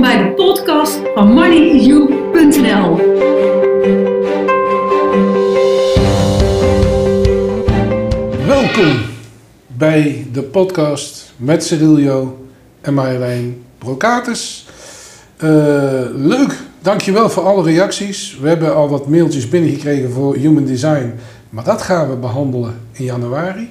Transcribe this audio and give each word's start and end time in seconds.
welkom 0.00 0.18
bij 0.18 0.28
de 0.28 0.34
podcast 0.34 1.00
van 1.14 1.32
moneyu.nl. 1.32 2.96
Welkom 8.46 9.00
bij 9.66 10.26
de 10.32 10.42
podcast 10.42 11.32
met 11.36 11.64
Cyrilio 11.64 12.46
en 12.80 12.94
Marjolein 12.94 13.62
Brocatus. 13.78 14.66
Uh, 15.36 15.50
leuk, 16.14 16.58
dankjewel 16.82 17.30
voor 17.30 17.42
alle 17.42 17.62
reacties. 17.62 18.38
We 18.40 18.48
hebben 18.48 18.74
al 18.74 18.88
wat 18.88 19.08
mailtjes 19.08 19.48
binnengekregen 19.48 20.10
voor 20.10 20.36
Human 20.36 20.64
Design, 20.64 21.14
maar 21.50 21.64
dat 21.64 21.82
gaan 21.82 22.08
we 22.08 22.16
behandelen 22.16 22.80
in 22.92 23.04
januari. 23.04 23.70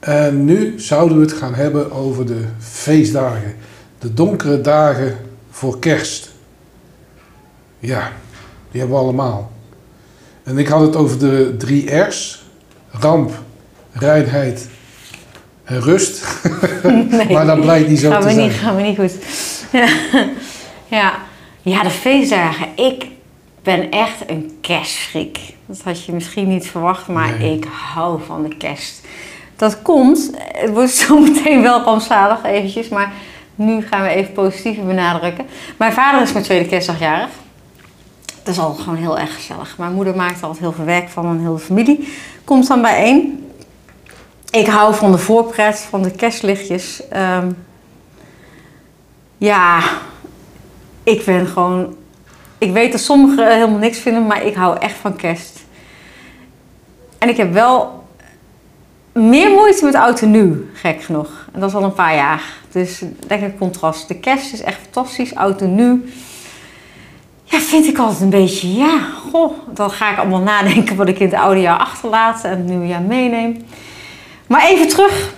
En 0.00 0.44
nu 0.44 0.80
zouden 0.80 1.16
we 1.16 1.22
het 1.22 1.32
gaan 1.32 1.54
hebben 1.54 1.92
over 1.92 2.26
de 2.26 2.44
feestdagen. 2.58 3.54
De 4.00 4.14
donkere 4.14 4.60
dagen 4.60 5.18
voor 5.50 5.78
kerst. 5.78 6.30
Ja, 7.78 8.12
die 8.70 8.80
hebben 8.80 8.98
we 8.98 9.02
allemaal. 9.04 9.50
En 10.42 10.58
ik 10.58 10.68
had 10.68 10.80
het 10.80 10.96
over 10.96 11.18
de 11.18 11.54
drie 11.58 11.94
R's. 11.96 12.42
Ramp, 12.90 13.32
reinheid 13.92 14.68
en 15.64 15.80
rust. 15.80 16.24
Nee, 17.10 17.32
maar 17.32 17.46
dat 17.46 17.60
blijkt 17.60 17.88
niet 17.88 17.98
zo 17.98 18.10
gaan 18.10 18.20
te 18.20 18.26
we 18.26 18.32
zijn. 18.32 18.48
Niet, 18.48 18.56
gaan 18.56 18.76
we 18.76 18.82
niet 18.82 18.96
goed. 18.98 19.12
ja. 20.88 21.18
ja, 21.62 21.82
de 21.82 21.90
feestdagen. 21.90 22.66
Ik 22.76 23.06
ben 23.62 23.90
echt 23.90 24.16
een 24.26 24.58
kerstfreak. 24.60 25.36
Dat 25.66 25.80
had 25.84 26.04
je 26.04 26.12
misschien 26.12 26.48
niet 26.48 26.66
verwacht, 26.66 27.06
maar 27.08 27.38
Nee. 27.38 27.56
ik 27.56 27.66
hou 27.94 28.20
van 28.26 28.42
de 28.42 28.56
kerst. 28.56 29.00
Dat 29.56 29.82
komt, 29.82 30.30
het 30.36 30.70
wordt 30.70 30.90
zo 30.90 31.18
meteen 31.18 31.62
wel 31.62 31.82
rampzalig 31.82 32.44
eventjes, 32.44 32.88
maar 32.88 33.12
nu 33.60 33.82
gaan 33.82 34.02
we 34.02 34.08
even 34.08 34.32
positiever 34.32 34.84
benadrukken. 34.84 35.46
Mijn 35.76 35.92
vader 35.92 36.22
is 36.22 36.32
mijn 36.32 36.44
tweede 36.44 36.68
kerstdag 36.68 36.98
jarig. 36.98 37.30
Dat 38.42 38.54
is 38.54 38.60
al 38.60 38.74
gewoon 38.74 38.96
heel 38.96 39.18
erg 39.18 39.34
gezellig. 39.34 39.78
Mijn 39.78 39.92
moeder 39.92 40.16
maakt 40.16 40.42
altijd 40.42 40.60
heel 40.60 40.72
veel 40.72 40.84
werk 40.84 41.08
van 41.08 41.26
en 41.26 41.40
heel 41.40 41.54
de 41.54 41.60
familie 41.60 42.08
komt 42.44 42.66
dan 42.66 42.82
bijeen. 42.82 43.46
Ik 44.50 44.66
hou 44.66 44.94
van 44.94 45.12
de 45.12 45.18
voorpret, 45.18 45.78
van 45.78 46.02
de 46.02 46.10
kerstlichtjes. 46.10 47.08
Ehm, 47.08 47.50
ja, 49.38 49.82
ik 51.02 51.24
ben 51.24 51.46
gewoon... 51.46 51.96
Ik 52.58 52.72
weet 52.72 52.92
dat 52.92 53.00
sommigen 53.00 53.52
helemaal 53.52 53.78
niks 53.78 53.98
vinden, 53.98 54.26
maar 54.26 54.44
ik 54.44 54.54
hou 54.54 54.78
echt 54.78 54.96
van 55.00 55.16
kerst. 55.16 55.64
En 57.18 57.28
ik 57.28 57.36
heb 57.36 57.52
wel 57.52 57.99
meer 59.12 59.50
moeite 59.50 59.84
met 59.84 59.94
oud 59.94 60.20
nieuw, 60.20 60.56
gek 60.72 61.02
genoeg. 61.02 61.48
En 61.52 61.60
dat 61.60 61.68
is 61.68 61.74
al 61.74 61.82
een 61.82 61.92
paar 61.92 62.14
jaar. 62.14 62.42
Dus 62.72 63.02
lekker 63.28 63.54
contrast. 63.58 64.08
De 64.08 64.18
kerst 64.18 64.52
is 64.52 64.60
echt 64.60 64.80
fantastisch, 64.80 65.34
oud 65.34 65.60
nieuw. 65.60 66.00
Ja, 67.44 67.58
vind 67.58 67.86
ik 67.86 67.98
altijd 67.98 68.20
een 68.20 68.30
beetje, 68.30 68.74
ja, 68.74 69.00
goh. 69.00 69.52
Dan 69.74 69.90
ga 69.90 70.10
ik 70.10 70.18
allemaal 70.18 70.40
nadenken 70.40 70.96
wat 70.96 71.08
ik 71.08 71.18
in 71.18 71.26
het 71.26 71.38
oude 71.38 71.60
jaar 71.60 71.78
achterlaat 71.78 72.44
en 72.44 72.50
het 72.50 72.66
nieuwe 72.66 72.86
jaar 72.86 73.02
meeneem. 73.02 73.64
Maar 74.46 74.66
even 74.68 74.88
terug 74.88 75.34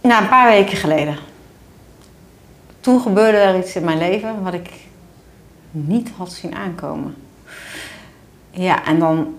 naar 0.00 0.22
een 0.22 0.28
paar 0.28 0.48
weken 0.48 0.76
geleden. 0.76 1.16
Toen 2.80 3.00
gebeurde 3.00 3.38
er 3.38 3.58
iets 3.58 3.76
in 3.76 3.84
mijn 3.84 3.98
leven 3.98 4.42
wat 4.42 4.54
ik 4.54 4.70
niet 5.70 6.10
had 6.16 6.32
zien 6.32 6.54
aankomen. 6.54 7.14
Ja, 8.50 8.84
en 8.84 8.98
dan 8.98 9.34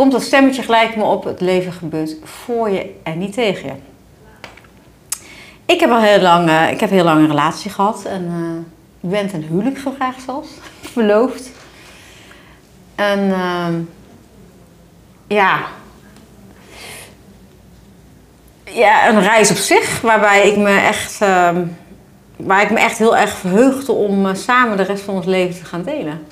komt 0.00 0.12
dat 0.12 0.22
stemmetje 0.22 0.62
gelijk 0.62 0.96
me 0.96 1.04
op. 1.04 1.24
Het 1.24 1.40
leven 1.40 1.72
gebeurt 1.72 2.16
voor 2.24 2.70
je 2.70 2.94
en 3.02 3.18
niet 3.18 3.32
tegen 3.32 3.68
je. 3.68 3.74
Ik 5.64 5.80
heb 5.80 5.90
al 5.90 6.00
heel 6.00 6.20
lang, 6.20 6.48
eh, 6.48 6.70
ik 6.70 6.80
heb 6.80 6.90
heel 6.90 7.04
lang 7.04 7.20
een 7.20 7.28
relatie 7.28 7.70
gehad. 7.70 8.04
En 8.04 8.24
ik 9.00 9.10
ben 9.10 9.28
ten 9.28 9.42
huwelijk 9.42 9.78
gevraagd 9.78 10.22
zelfs. 10.22 10.48
Verloofd. 10.92 11.50
En 12.94 13.32
ehm, 13.32 13.74
ja. 15.26 15.60
Ja, 18.64 19.08
een 19.08 19.22
reis 19.22 19.50
op 19.50 19.56
zich. 19.56 20.00
Waarbij 20.00 20.48
ik 20.48 20.56
me 20.56 20.78
echt, 20.78 21.20
ehm, 21.20 21.64
waar 22.36 22.62
ik 22.62 22.70
me 22.70 22.80
echt 22.80 22.98
heel 22.98 23.16
erg 23.16 23.36
verheugde 23.36 23.92
om 23.92 24.26
eh, 24.26 24.34
samen 24.34 24.76
de 24.76 24.82
rest 24.82 25.02
van 25.02 25.14
ons 25.14 25.26
leven 25.26 25.60
te 25.60 25.64
gaan 25.64 25.82
delen. 25.82 26.26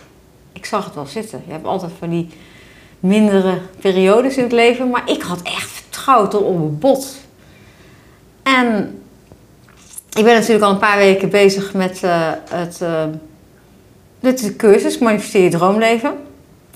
Ik 0.52 0.64
zag 0.64 0.84
het 0.84 0.94
wel 0.94 1.06
zitten. 1.06 1.42
Je 1.46 1.52
hebt 1.52 1.66
altijd 1.66 1.92
van 1.98 2.10
die 2.10 2.28
mindere 3.00 3.58
periodes 3.80 4.36
in 4.36 4.42
het 4.42 4.52
leven. 4.52 4.90
Maar 4.90 5.10
ik 5.10 5.22
had 5.22 5.42
echt 5.42 5.70
vertrouwd 5.70 6.30
tot 6.30 6.42
op 6.42 6.54
een 6.54 6.78
bot. 6.78 7.16
En 8.42 8.98
ik 10.12 10.24
ben 10.24 10.34
natuurlijk 10.34 10.64
al 10.64 10.70
een 10.70 10.78
paar 10.78 10.96
weken 10.96 11.30
bezig 11.30 11.74
met 11.74 12.02
eh, 12.02 12.30
het, 12.50 12.80
eh, 12.82 13.04
met 14.20 14.38
de 14.38 14.56
cursus 14.56 14.98
Manifesteer 14.98 15.42
je 15.42 15.50
droomleven. 15.50 16.12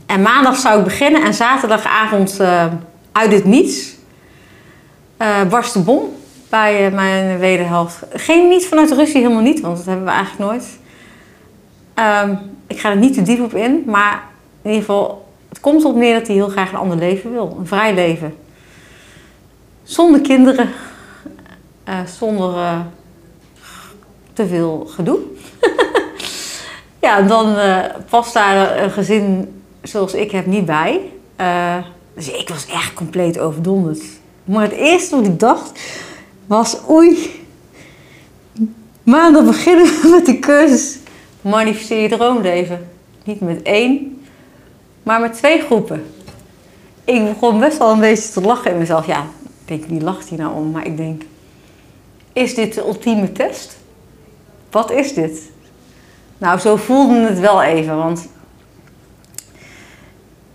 En 0.06 0.22
maandag 0.22 0.56
zou 0.56 0.78
ik 0.78 0.84
beginnen 0.84 1.22
en 1.22 1.34
zaterdagavond 1.34 2.40
eh, 2.40 2.66
uit 3.12 3.32
het 3.32 3.44
niets 3.44 3.90
barst 5.48 5.72
de 5.72 5.80
bom 5.80 6.02
bij 6.48 6.90
mijn 6.90 7.38
wederhelft. 7.38 8.02
Geen 8.12 8.48
niet 8.48 8.66
vanuit 8.66 8.92
Russie, 8.92 9.20
helemaal 9.22 9.42
niet, 9.42 9.60
want 9.60 9.76
dat 9.76 9.86
hebben 9.86 10.04
we 10.04 10.10
eigenlijk 10.10 10.50
nooit. 10.50 10.78
Ehm, 11.94 12.34
ik 12.66 12.80
ga 12.80 12.90
er 12.90 12.96
niet 12.96 13.14
te 13.14 13.22
diep 13.22 13.40
op 13.40 13.54
in, 13.54 13.82
maar 13.86 14.22
in 14.62 14.70
ieder 14.70 14.84
geval, 14.84 15.21
het 15.52 15.60
komt 15.60 15.82
erop 15.82 15.96
neer 15.96 16.18
dat 16.18 16.26
hij 16.26 16.36
heel 16.36 16.48
graag 16.48 16.72
een 16.72 16.78
ander 16.78 16.96
leven 16.96 17.32
wil. 17.32 17.56
Een 17.58 17.66
vrij 17.66 17.94
leven. 17.94 18.34
Zonder 19.82 20.20
kinderen, 20.20 20.70
eh, 21.84 21.98
zonder 22.18 22.56
eh, 22.56 22.80
te 24.32 24.46
veel 24.46 24.86
gedoe. 24.90 25.18
ja, 27.06 27.22
dan 27.22 27.56
eh, 27.56 27.84
past 28.10 28.32
daar 28.32 28.82
een 28.82 28.90
gezin 28.90 29.52
zoals 29.82 30.14
ik 30.14 30.30
heb 30.30 30.46
niet 30.46 30.64
bij. 30.64 31.00
Dus 32.14 32.30
ik 32.30 32.48
was 32.48 32.66
echt 32.66 32.94
compleet 32.94 33.38
overdonderd. 33.38 34.02
Maar 34.44 34.62
het 34.62 34.72
eerste 34.72 35.16
wat 35.16 35.26
ik 35.26 35.40
dacht 35.40 35.80
was, 36.46 36.76
oei, 36.90 37.44
maandag 39.02 39.44
beginnen 39.44 39.84
we 39.84 40.08
met 40.16 40.26
de 40.26 40.38
cursus 40.38 40.98
Manifesteer 41.40 42.02
je 42.02 42.08
droomleven. 42.08 42.88
Niet 43.24 43.40
met 43.40 43.62
één, 43.62 44.21
maar 45.02 45.20
met 45.20 45.34
twee 45.34 45.60
groepen. 45.60 46.14
Ik 47.04 47.24
begon 47.24 47.58
best 47.58 47.78
wel 47.78 47.90
een 47.90 48.00
beetje 48.00 48.32
te 48.32 48.40
lachen 48.40 48.70
in 48.70 48.78
mezelf. 48.78 49.06
Ja, 49.06 49.20
ik 49.20 49.68
denk, 49.68 49.84
wie 49.84 50.00
lacht 50.00 50.28
hier 50.28 50.38
nou 50.38 50.54
om? 50.54 50.70
Maar 50.70 50.86
ik 50.86 50.96
denk, 50.96 51.22
is 52.32 52.54
dit 52.54 52.74
de 52.74 52.80
ultieme 52.80 53.32
test? 53.32 53.76
Wat 54.70 54.90
is 54.90 55.14
dit? 55.14 55.50
Nou, 56.38 56.58
zo 56.58 56.76
voelde 56.76 57.20
het 57.20 57.38
wel 57.40 57.62
even, 57.62 57.96
want... 57.96 58.28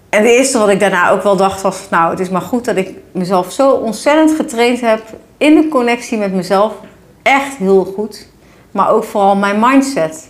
En 0.10 0.24
het 0.24 0.32
eerste 0.32 0.58
wat 0.58 0.70
ik 0.70 0.80
daarna 0.80 1.10
ook 1.10 1.24
wel 1.24 1.36
dacht 1.36 1.62
was... 1.62 1.90
Nou, 1.90 2.10
het 2.10 2.20
is 2.20 2.30
maar 2.30 2.42
goed 2.42 2.66
dat 2.66 2.76
ik 2.76 2.98
mezelf 3.12 3.52
zo 3.52 3.72
ontzettend 3.72 4.32
getraind 4.32 4.82
heb... 4.82 5.02
in 5.38 5.56
de 5.56 5.68
connectie 5.68 6.18
met 6.18 6.34
mezelf. 6.34 6.74
Echt 7.22 7.56
heel 7.56 7.86
goed. 7.86 8.28
Maar 8.72 8.90
ook 8.90 9.04
vooral 9.04 9.36
mijn 9.36 9.60
mindset. 9.60 10.30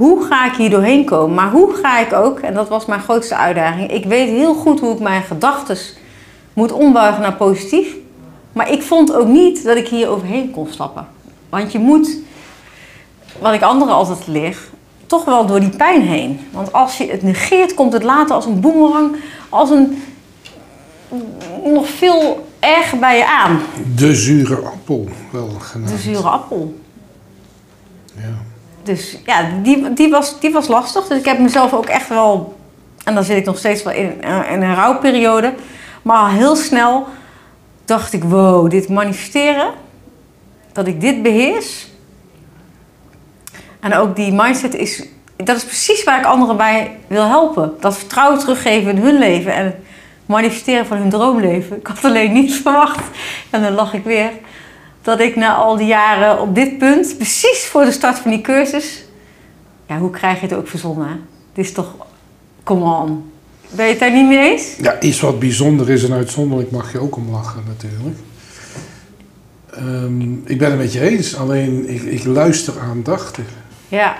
Hoe 0.00 0.24
ga 0.24 0.46
ik 0.46 0.52
hier 0.52 0.70
doorheen 0.70 1.04
komen? 1.04 1.34
Maar 1.34 1.50
hoe 1.50 1.74
ga 1.74 1.98
ik 1.98 2.12
ook, 2.12 2.38
en 2.38 2.54
dat 2.54 2.68
was 2.68 2.86
mijn 2.86 3.00
grootste 3.00 3.36
uitdaging... 3.36 3.92
Ik 3.92 4.04
weet 4.04 4.28
heel 4.28 4.54
goed 4.54 4.80
hoe 4.80 4.92
ik 4.92 5.00
mijn 5.00 5.22
gedachten 5.22 5.76
moet 6.52 6.72
ombuigen 6.72 7.22
naar 7.22 7.34
positief. 7.34 7.96
Maar 8.52 8.70
ik 8.70 8.82
vond 8.82 9.14
ook 9.14 9.26
niet 9.26 9.64
dat 9.64 9.76
ik 9.76 9.88
hier 9.88 10.08
overheen 10.08 10.50
kon 10.50 10.66
stappen. 10.70 11.06
Want 11.48 11.72
je 11.72 11.78
moet, 11.78 12.18
wat 13.38 13.52
ik 13.52 13.62
anderen 13.62 13.94
altijd 13.94 14.26
leer, 14.26 14.58
toch 15.06 15.24
wel 15.24 15.46
door 15.46 15.60
die 15.60 15.76
pijn 15.76 16.02
heen. 16.02 16.40
Want 16.50 16.72
als 16.72 16.98
je 16.98 17.10
het 17.10 17.22
negeert, 17.22 17.74
komt 17.74 17.92
het 17.92 18.02
later 18.02 18.34
als 18.34 18.46
een 18.46 18.60
boemerang, 18.60 19.16
als 19.48 19.70
een 19.70 20.02
nog 21.64 21.88
veel 21.88 22.46
erger 22.58 22.98
bij 22.98 23.16
je 23.16 23.26
aan. 23.26 23.60
De 23.94 24.14
zure 24.14 24.56
appel, 24.56 25.08
wel 25.30 25.48
genaamd. 25.58 25.90
De 25.90 25.98
zure 25.98 26.28
appel. 26.28 26.79
Dus 28.90 29.16
ja, 29.26 29.48
die, 29.62 29.92
die, 29.92 30.10
was, 30.10 30.40
die 30.40 30.52
was 30.52 30.68
lastig. 30.68 31.06
Dus 31.06 31.18
ik 31.18 31.24
heb 31.24 31.38
mezelf 31.38 31.72
ook 31.72 31.86
echt 31.86 32.08
wel, 32.08 32.58
en 33.04 33.14
dan 33.14 33.24
zit 33.24 33.36
ik 33.36 33.44
nog 33.44 33.58
steeds 33.58 33.82
wel 33.82 33.92
in, 33.92 34.22
eh, 34.22 34.52
in 34.52 34.62
een 34.62 34.74
rouwperiode. 34.74 35.54
Maar 36.02 36.18
al 36.18 36.28
heel 36.28 36.56
snel 36.56 37.06
dacht 37.84 38.12
ik, 38.12 38.24
wow, 38.24 38.70
dit 38.70 38.88
manifesteren, 38.88 39.70
dat 40.72 40.86
ik 40.86 41.00
dit 41.00 41.22
beheers. 41.22 41.88
En 43.80 43.94
ook 43.94 44.16
die 44.16 44.32
mindset 44.32 44.74
is, 44.74 45.06
dat 45.36 45.56
is 45.56 45.64
precies 45.64 46.04
waar 46.04 46.18
ik 46.18 46.26
anderen 46.26 46.56
bij 46.56 46.98
wil 47.06 47.26
helpen. 47.26 47.74
Dat 47.80 47.96
vertrouwen 47.98 48.38
teruggeven 48.38 48.96
in 48.96 49.02
hun 49.02 49.18
leven 49.18 49.52
en 49.52 49.64
het 49.64 49.76
manifesteren 50.26 50.86
van 50.86 50.96
hun 50.96 51.10
droomleven. 51.10 51.76
Ik 51.76 51.86
had 51.86 52.04
alleen 52.04 52.32
niet 52.32 52.54
verwacht, 52.54 53.04
en 53.50 53.62
dan 53.62 53.72
lach 53.72 53.94
ik 53.94 54.04
weer, 54.04 54.30
dat 55.02 55.20
ik 55.20 55.36
na 55.36 55.54
al 55.54 55.76
die 55.76 55.86
jaren 55.86 56.40
op 56.40 56.54
dit 56.54 56.78
punt, 56.78 57.16
precies 57.16 57.64
voor 57.66 57.84
de 57.84 57.90
start 57.92 58.18
van 58.18 58.30
die 58.30 58.40
cursus, 58.40 59.04
ja, 59.86 59.98
hoe 59.98 60.10
krijg 60.10 60.40
je 60.40 60.46
het 60.46 60.56
ook 60.56 60.68
verzonnen? 60.68 61.08
hè? 61.08 61.14
Dit 61.52 61.64
is 61.64 61.72
toch, 61.72 61.94
come 62.62 62.84
on. 62.84 63.30
Ben 63.70 63.84
je 63.84 63.90
het 63.90 64.00
daar 64.00 64.12
niet 64.12 64.28
mee 64.28 64.50
eens? 64.50 64.76
ja, 64.76 65.00
iets 65.00 65.20
wat 65.20 65.38
bijzonder 65.38 65.90
is 65.90 66.04
en 66.04 66.12
uitzonderlijk 66.12 66.70
mag 66.70 66.92
je 66.92 66.98
ook 66.98 67.16
om 67.16 67.30
lachen 67.30 67.62
natuurlijk. 67.66 68.16
Eh, 68.16 68.24
Ehm, 69.70 70.32
ik 70.44 70.58
ben 70.58 70.70
het 70.70 70.78
met 70.78 70.92
je 70.92 71.00
eens, 71.00 71.36
alleen 71.36 71.88
ik, 71.88 72.02
ik 72.02 72.24
luister 72.24 72.80
aandachtig. 72.80 73.44
Ja. 73.88 74.16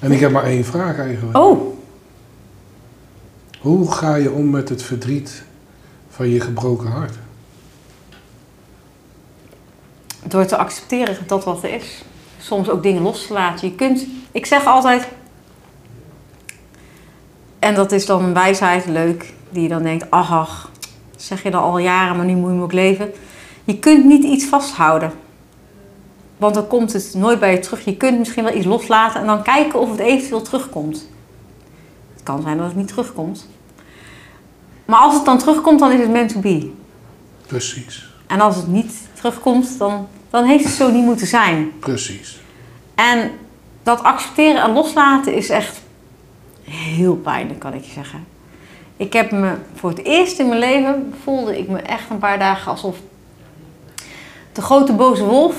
En 0.00 0.12
ik 0.12 0.20
heb 0.20 0.30
maar 0.30 0.44
één 0.44 0.64
vraag 0.64 0.98
eigenlijk. 0.98 1.36
Oh, 1.36 1.76
Hoe 3.60 3.92
ga 3.92 4.14
je 4.14 4.30
om 4.30 4.50
met 4.50 4.68
het 4.68 4.82
verdriet 4.82 5.42
van 6.08 6.28
je 6.28 6.40
gebroken 6.40 6.90
hart? 6.90 7.14
Door 10.30 10.46
te 10.46 10.56
accepteren 10.56 11.16
dat 11.26 11.44
wat 11.44 11.62
er 11.62 11.74
is. 11.74 12.02
Soms 12.40 12.68
ook 12.70 12.82
dingen 12.82 13.02
los 13.02 13.26
te 13.26 13.32
laten. 13.32 13.68
Je 13.68 13.74
kunt, 13.74 14.06
ik 14.32 14.46
zeg 14.46 14.64
altijd, 14.64 15.08
en 17.58 17.74
dat 17.74 17.92
is 17.92 18.06
dan 18.06 18.24
een 18.24 18.34
wijsheid, 18.34 18.86
leuk, 18.86 19.32
die 19.50 19.62
je 19.62 19.68
dan 19.68 19.82
denkt, 19.82 20.10
ach, 20.10 20.32
ach, 20.32 20.70
zeg 21.16 21.42
je 21.42 21.50
dan 21.50 21.62
al 21.62 21.78
jaren, 21.78 22.16
maar 22.16 22.26
nu 22.26 22.34
moet 22.34 22.48
je 22.48 22.54
hem 22.54 22.62
ook 22.62 22.72
leven. 22.72 23.12
Je 23.64 23.78
kunt 23.78 24.04
niet 24.04 24.24
iets 24.24 24.44
vasthouden. 24.44 25.12
Want 26.36 26.54
dan 26.54 26.66
komt 26.66 26.92
het 26.92 27.14
nooit 27.14 27.40
bij 27.40 27.52
je 27.52 27.58
terug. 27.58 27.84
Je 27.84 27.96
kunt 27.96 28.18
misschien 28.18 28.44
wel 28.44 28.54
iets 28.54 28.66
loslaten 28.66 29.20
en 29.20 29.26
dan 29.26 29.42
kijken 29.42 29.80
of 29.80 29.90
het 29.90 29.98
eventueel 29.98 30.42
terugkomt. 30.42 31.08
Het 32.14 32.22
kan 32.22 32.42
zijn 32.42 32.56
dat 32.56 32.66
het 32.66 32.76
niet 32.76 32.88
terugkomt. 32.88 33.48
Maar 34.84 34.98
als 35.00 35.14
het 35.14 35.24
dan 35.24 35.38
terugkomt, 35.38 35.78
dan 35.78 35.92
is 35.92 36.00
het 36.00 36.10
meant 36.10 36.32
to 36.32 36.40
be. 36.40 36.70
Precies, 37.46 38.14
En 38.26 38.40
als 38.40 38.56
het 38.56 38.66
niet 38.66 38.92
terugkomt, 39.14 39.78
dan, 39.78 40.08
dan 40.30 40.44
heeft 40.44 40.64
het 40.64 40.72
zo 40.72 40.90
niet 40.90 41.04
moeten 41.04 41.26
zijn. 41.26 41.72
precies. 41.78 42.40
En 42.94 43.30
dat 43.82 44.02
accepteren 44.02 44.62
en 44.62 44.72
loslaten 44.72 45.34
is 45.34 45.48
echt 45.48 45.80
heel 46.64 47.16
pijnlijk, 47.16 47.58
kan 47.58 47.74
ik 47.74 47.84
je 47.84 47.92
zeggen. 47.92 48.26
Ik 48.96 49.12
heb 49.12 49.30
me 49.30 49.54
voor 49.74 49.90
het 49.90 50.04
eerst 50.04 50.38
in 50.38 50.48
mijn 50.48 50.60
leven 50.60 51.14
voelde 51.22 51.58
ik 51.58 51.68
me 51.68 51.78
echt 51.78 52.10
een 52.10 52.18
paar 52.18 52.38
dagen 52.38 52.70
alsof 52.70 52.96
de 54.52 54.62
grote 54.62 54.92
boze 54.92 55.24
wolf 55.24 55.54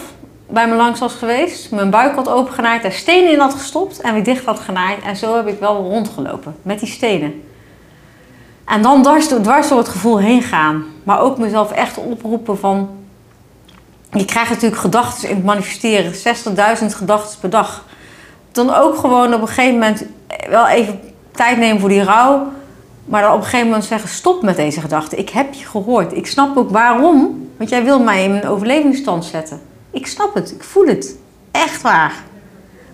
bij 0.50 0.68
me 0.68 0.75
langs 0.75 1.00
was 1.00 1.13
geweest. 1.13 1.71
Mijn 1.71 1.89
buik 1.89 2.16
had 2.16 2.30
opengenaaid, 2.30 2.81
daar 2.81 2.92
stenen 2.92 3.31
in 3.31 3.39
had 3.39 3.54
gestopt 3.54 4.01
en 4.01 4.13
weer 4.13 4.24
dicht 4.24 4.45
had 4.45 4.60
genaaid. 4.60 5.01
En 5.04 5.16
zo 5.16 5.36
heb 5.36 5.48
ik 5.48 5.60
wel 5.60 5.75
rondgelopen 5.75 6.56
met 6.62 6.80
die 6.80 6.89
stenen. 6.89 7.44
En 8.66 8.81
dan 8.81 9.01
dwars 9.01 9.30
door, 9.30 9.42
dwars 9.42 9.68
door 9.68 9.77
het 9.77 9.89
gevoel 9.89 10.19
heen 10.19 10.42
gaan. 10.42 10.86
Maar 11.04 11.21
ook 11.21 11.38
mezelf 11.38 11.71
echt 11.71 11.98
oproepen 11.98 12.57
van... 12.57 12.89
Je 14.12 14.26
krijgt 14.26 14.50
natuurlijk 14.50 14.82
gedachten 14.82 15.30
in 15.30 15.36
het 15.36 15.46
manifesteren. 15.46 16.14
60.000 16.14 16.86
gedachten 16.86 17.40
per 17.40 17.50
dag. 17.50 17.86
Dan 18.52 18.74
ook 18.74 18.98
gewoon 18.98 19.34
op 19.34 19.42
een 19.42 19.48
gegeven 19.48 19.74
moment 19.74 20.04
wel 20.50 20.68
even 20.68 21.00
tijd 21.32 21.58
nemen 21.58 21.80
voor 21.80 21.90
die 21.90 22.04
rouw. 22.04 22.48
Maar 23.06 23.22
dan 23.22 23.32
op 23.32 23.38
een 23.38 23.44
gegeven 23.44 23.68
moment 23.68 23.86
zeggen: 23.86 24.10
stop 24.10 24.42
met 24.42 24.56
deze 24.56 24.82
gedachten. 24.82 25.18
Ik 25.18 25.30
heb 25.30 25.54
je 25.54 25.66
gehoord. 25.66 26.14
Ik 26.16 26.28
snap 26.28 26.58
ook 26.58 26.70
waarom. 26.70 27.48
Want 27.58 27.70
jij 27.70 27.84
wil 27.84 28.00
mij 28.00 28.24
in 28.24 28.32
een 28.32 28.48
overlevingsstand 28.48 29.26
zetten. 29.26 29.62
Ik 29.92 30.08
snap 30.08 30.34
het. 30.34 30.52
Ik 30.52 30.64
voel 30.64 30.86
het. 30.86 31.16
Echt 31.52 31.82
waar. 31.82 32.24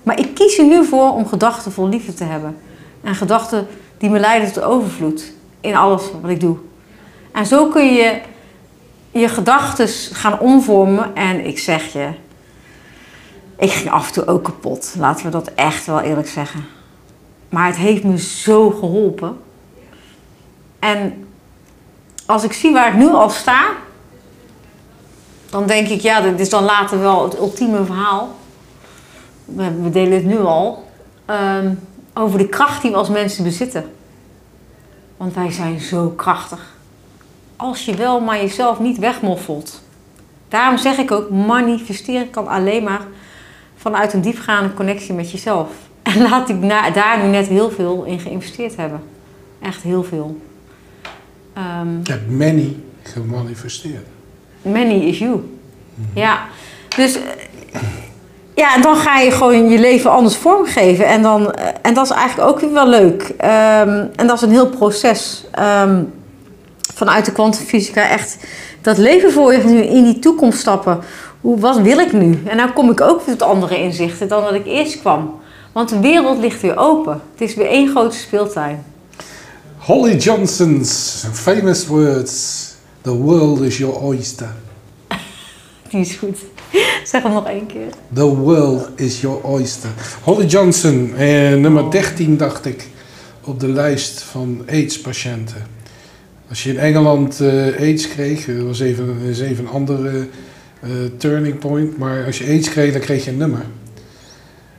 Maar 0.04 0.20
ik 0.20 0.34
kies 0.34 0.58
er 0.58 0.66
nu 0.66 0.86
voor 0.86 1.14
om 1.14 1.28
gedachten 1.28 1.72
vol 1.72 1.90
liefde 1.90 2.14
te 2.14 2.24
hebben. 2.24 2.58
En 3.04 3.16
gedachten 3.16 3.68
die 3.98 4.10
me 4.10 4.20
leiden 4.20 4.54
tot 4.54 4.64
overvloed. 4.64 5.32
In 5.62 5.76
alles 5.76 6.04
wat 6.22 6.32
ik 6.32 6.40
doe. 6.40 6.58
En 7.32 7.46
zo 7.46 7.66
kun 7.66 7.94
je 7.94 8.20
je 9.20 9.30
gedachten 9.30 9.88
gaan 10.16 10.40
omvormen. 10.40 11.16
En 11.16 11.46
ik 11.46 11.60
zeg 11.60 11.94
je, 11.94 12.10
ik 13.58 13.72
ging 13.72 13.92
af 13.92 14.08
en 14.08 14.14
toe 14.14 14.28
ook 14.28 14.44
kapot. 14.44 14.96
Laten 14.98 15.26
we 15.26 15.32
dat 15.32 15.52
echt 15.54 15.86
wel 15.86 16.00
eerlijk 16.00 16.28
zeggen. 16.28 16.66
Maar 17.50 17.68
het 17.68 17.76
heeft 17.76 18.04
me 18.04 18.18
zo 18.20 18.70
geholpen. 18.70 19.38
En 20.80 21.28
als 22.26 22.44
ik 22.44 22.54
zie 22.54 22.74
waar 22.74 22.88
ik 22.88 22.96
nu 22.96 23.08
al 23.08 23.30
sta, 23.30 23.72
dan 25.50 25.68
denk 25.68 25.88
ik, 25.88 26.02
ja, 26.02 26.22
dit 26.22 26.40
is 26.40 26.50
dan 26.50 26.64
later 26.64 27.00
wel 27.00 27.24
het 27.24 27.38
ultieme 27.38 27.86
verhaal. 27.86 28.36
We, 29.46 29.90
delen 29.92 30.14
het 30.14 30.26
nu 30.26 30.40
al. 30.40 30.90
ehm, 31.26 31.74
over 32.14 32.38
de 32.38 32.48
kracht 32.48 32.82
die 32.82 32.92
we 32.92 32.98
als 32.98 33.10
mensen 33.10 33.44
bezitten. 33.44 33.94
Want 35.18 35.34
wij 35.34 35.52
zijn 35.52 35.80
zo 35.80 36.10
krachtig. 36.10 36.75
Als 37.56 37.86
je 37.86 37.96
wel 37.96 38.20
maar 38.20 38.38
jezelf 38.38 38.80
niet 38.80 38.98
wegmoffelt. 38.98 39.82
Daarom 40.48 40.78
zeg 40.78 40.98
ik 40.98 41.12
ook, 41.12 41.30
manifesteren 41.30 42.30
kan 42.30 42.48
alleen 42.48 42.84
maar 42.84 43.02
vanuit 43.76 44.14
een 44.14 44.22
diepgaande 44.22 44.74
connectie 44.74 45.14
met 45.14 45.32
jezelf. 45.32 45.70
En 46.04 46.22
laat 46.22 46.50
ik 46.50 46.62
daar 46.94 47.24
nu 47.24 47.30
net 47.30 47.48
heel 47.48 47.72
veel 47.72 48.04
in 48.04 48.20
geïnvesteerd 48.20 48.76
hebben. 48.76 49.02
Echt 49.62 49.82
heel 49.82 50.04
veel. 50.04 50.42
Ehm, 51.54 51.90
Je 52.04 52.12
hebt 52.12 52.30
many 52.30 52.76
gemanifesteerd. 53.04 54.06
Many 54.62 54.94
is 54.94 55.18
you. 55.20 55.44
Ja, 56.14 56.40
dus 56.96 57.16
eh, 57.16 57.82
ja, 58.56 58.76
en 58.76 58.82
dan 58.82 58.96
ga 58.96 59.20
je 59.20 59.32
gewoon 59.32 59.70
je 59.70 59.80
leven 59.80 60.12
anders 60.12 60.36
vormgeven. 60.36 61.06
En, 61.08 61.22
dan, 61.22 61.52
eh, 61.52 61.68
en 61.82 61.94
dat 61.94 62.06
is 62.06 62.12
eigenlijk 62.12 62.50
ook 62.50 62.60
weer 62.60 62.74
wel 62.74 62.88
leuk. 62.88 63.34
Ehm, 63.38 64.06
en 64.16 64.28
dat 64.28 64.36
is 64.36 64.42
een 64.42 64.50
heel 64.50 64.70
proces 64.70 65.44
ehm, 65.52 66.04
vanuit 66.94 67.26
de 67.26 67.32
kwantumfysica. 67.32 68.10
Echt 68.10 68.38
dat 68.82 68.98
leven 68.98 69.32
voor 69.32 69.54
je 69.54 69.64
nu 69.64 69.82
in 69.82 70.04
die 70.04 70.20
toekomst 70.20 70.60
stappen. 70.60 71.00
Hoe, 71.42 71.60
wat 71.60 71.78
wil 71.78 72.00
ik 72.00 72.12
nu? 72.14 72.42
En 72.46 72.58
dan 72.58 72.74
kom 72.74 72.90
ik 72.90 73.02
ook 73.02 73.22
tot 73.22 73.42
andere 73.42 73.78
inzichten 73.82 74.28
dan 74.28 74.44
dat 74.44 74.54
ik 74.54 74.66
eerst 74.66 75.00
kwam. 75.00 75.40
Want 75.72 75.90
de 75.90 76.00
wereld 76.00 76.40
ligt 76.40 76.62
weer 76.62 76.78
open. 76.78 77.22
Het 77.32 77.50
is 77.50 77.56
weer 77.56 77.68
één 77.68 77.90
grote 77.90 78.16
speeltuin. 78.16 78.84
Holly 79.78 80.16
Johnson's 80.16 81.24
famous 81.32 81.88
words. 81.88 82.64
The 83.02 83.16
world 83.16 83.62
is 83.62 83.78
your 83.78 83.96
oyster. 84.04 84.50
Die 85.90 86.00
is 86.00 86.16
goed. 86.16 86.38
Zeg 87.04 87.24
hem 87.24 87.32
nog 87.32 87.48
één 87.48 87.66
keer. 87.66 87.90
The 88.14 88.36
world 88.36 88.90
is 88.96 89.22
your 89.22 89.44
oyster. 89.44 89.90
Holly 90.24 90.46
Johnson, 90.46 91.14
eh, 91.18 91.54
nummer 91.54 91.92
13 91.92 92.38
dacht 92.38 92.66
ik, 92.66 92.88
op 93.44 93.60
de 93.60 93.68
lijst 93.68 94.22
van 94.22 94.64
AIDS-patiënten. 94.70 95.75
Als 96.50 96.64
je 96.64 96.70
in 96.70 96.78
Engeland 96.78 97.40
eh, 97.40 97.80
AIDS 97.80 98.08
kreeg, 98.08 98.46
dat 98.46 98.66
was 98.66 98.80
even, 98.80 99.18
een 99.58 99.68
andere 99.68 100.28
eh, 100.80 100.90
turning 101.18 101.60
point, 101.60 101.98
maar 101.98 102.26
als 102.26 102.38
je 102.38 102.46
AIDS 102.46 102.70
kreeg, 102.70 102.92
dan 102.92 103.02
kreeg 103.02 103.26
je 103.26 103.32
een 103.32 103.38
nummer. 103.38 103.66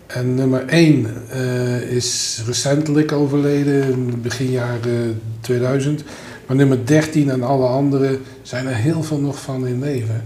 En 0.06 0.34
nummer 0.34 0.64
1 0.66 1.06
eh, 1.30 1.80
is 1.80 2.42
recentelijk 2.46 3.12
overleden, 3.12 3.82
in 3.82 4.22
begin 4.22 4.50
jaren 4.50 5.20
2000. 5.40 6.04
Maar 6.46 6.56
nummer 6.56 6.78
13 6.86 7.30
en 7.30 7.42
alle 7.42 7.66
andere 7.66 8.18
zijn 8.42 8.66
er 8.66 8.74
heel 8.74 9.02
veel 9.02 9.20
nog 9.20 9.40
van 9.40 9.66
in 9.66 9.80
leven. 9.80 10.24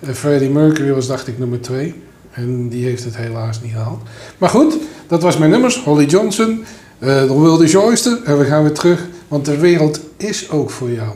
Eh, 0.00 0.10
Freddie 0.10 0.50
Mercury 0.50 0.92
was, 0.92 1.06
dacht 1.06 1.28
ik, 1.28 1.38
nummer 1.38 1.60
2. 1.60 1.94
En 2.30 2.68
die 2.68 2.84
heeft 2.84 3.04
het 3.04 3.16
helaas 3.16 3.62
niet 3.62 3.72
gehaald. 3.72 4.02
Maar 4.38 4.48
goed, 4.48 4.76
dat 5.06 5.22
was 5.22 5.38
mijn 5.38 5.50
nummers. 5.50 5.82
Holly 5.82 6.04
Johnson, 6.04 6.64
eh 6.98 7.22
The 7.22 7.32
World 7.32 7.60
is 7.60 7.72
Your 7.72 7.86
Oyster. 7.86 8.18
En 8.24 8.38
we 8.38 8.44
gaan 8.44 8.62
weer 8.62 8.72
terug, 8.72 9.06
want 9.28 9.44
de 9.44 9.58
wereld 9.58 10.00
is 10.18 10.50
ook 10.50 10.70
voor 10.70 10.90
jou. 10.90 11.12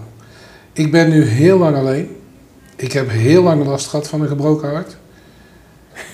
Ik 0.72 0.90
ben 0.90 1.10
nu 1.10 1.24
heel 1.24 1.58
lang 1.58 1.76
alleen. 1.76 2.16
Ik 2.76 2.92
heb 2.92 3.10
heel 3.10 3.42
lang 3.42 3.66
last 3.66 3.86
gehad 3.86 4.08
van 4.08 4.20
een 4.20 4.28
gebroken 4.28 4.70
hart. 4.70 4.96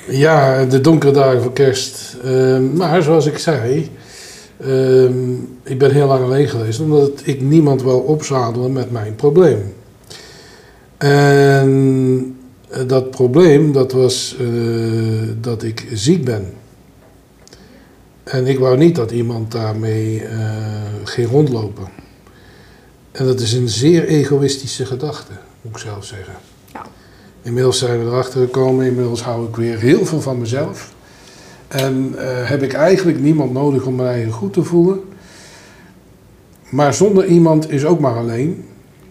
Ja, 0.08 0.64
de 0.64 0.80
donkere 0.80 1.12
dagen 1.12 1.42
voor 1.42 1.52
kerst. 1.52 2.16
Ehm, 2.24 2.76
maar 2.76 3.02
zoals 3.02 3.26
ik 3.26 3.38
zei, 3.38 3.90
ehm, 4.60 5.32
ik 5.62 5.78
ben 5.78 5.92
heel 5.92 6.06
lang 6.06 6.24
alleen 6.24 6.48
geweest 6.48 6.80
omdat 6.80 7.20
ik 7.24 7.40
niemand 7.40 7.82
wil 7.82 7.98
opzadelen 7.98 8.72
met 8.72 8.90
mijn 8.90 9.14
probleem. 9.14 9.74
En 10.98 12.36
eh, 12.68 12.80
dat 12.86 13.10
probleem, 13.10 13.72
dat 13.72 13.92
was 13.92 14.36
eh, 14.40 14.46
dat 15.40 15.62
ik 15.62 15.86
ziek 15.92 16.24
ben. 16.24 16.52
En 18.24 18.46
ik 18.46 18.58
wou 18.58 18.76
niet 18.76 18.94
dat 18.94 19.10
iemand 19.10 19.52
daarmee 19.52 20.24
eh, 20.24 20.40
ging 21.04 21.30
rondlopen. 21.30 21.88
En 23.18 23.26
dat 23.26 23.40
is 23.40 23.52
een 23.52 23.68
zeer 23.68 24.06
egoïstische 24.06 24.86
gedachte, 24.86 25.32
moet 25.60 25.72
ik 25.72 25.78
zelf 25.78 26.04
zeggen. 26.04 26.34
Ja. 26.72 26.86
Inmiddels 27.42 27.78
zijn 27.78 27.98
we 27.98 28.06
erachter 28.10 28.40
gekomen, 28.40 28.86
inmiddels 28.86 29.22
hou 29.22 29.48
ik 29.48 29.56
weer 29.56 29.78
heel 29.78 30.06
veel 30.06 30.20
van 30.20 30.38
mezelf. 30.38 30.94
En 31.68 32.14
eh, 32.18 32.48
heb 32.48 32.62
ik 32.62 32.72
eigenlijk 32.72 33.20
niemand 33.20 33.52
nodig 33.52 33.86
om 33.86 34.00
eigen 34.00 34.32
goed 34.32 34.52
te 34.52 34.64
voelen. 34.64 35.00
Maar 36.70 36.94
zonder 36.94 37.26
iemand 37.26 37.70
is 37.70 37.84
ook 37.84 38.00
maar 38.00 38.16
alleen. 38.16 38.64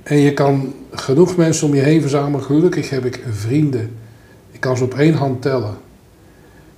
En 0.03 0.17
je 0.17 0.33
kan 0.33 0.73
genoeg 0.91 1.35
mensen 1.35 1.67
om 1.67 1.75
je 1.75 1.81
heen 1.81 2.01
verzamelen. 2.01 2.45
Gelukkig 2.45 2.89
heb 2.89 3.05
ik 3.05 3.23
vrienden. 3.29 3.97
Ik 4.51 4.59
kan 4.59 4.77
ze 4.77 4.83
op 4.83 4.93
één 4.93 5.13
hand 5.13 5.41
tellen. 5.41 5.77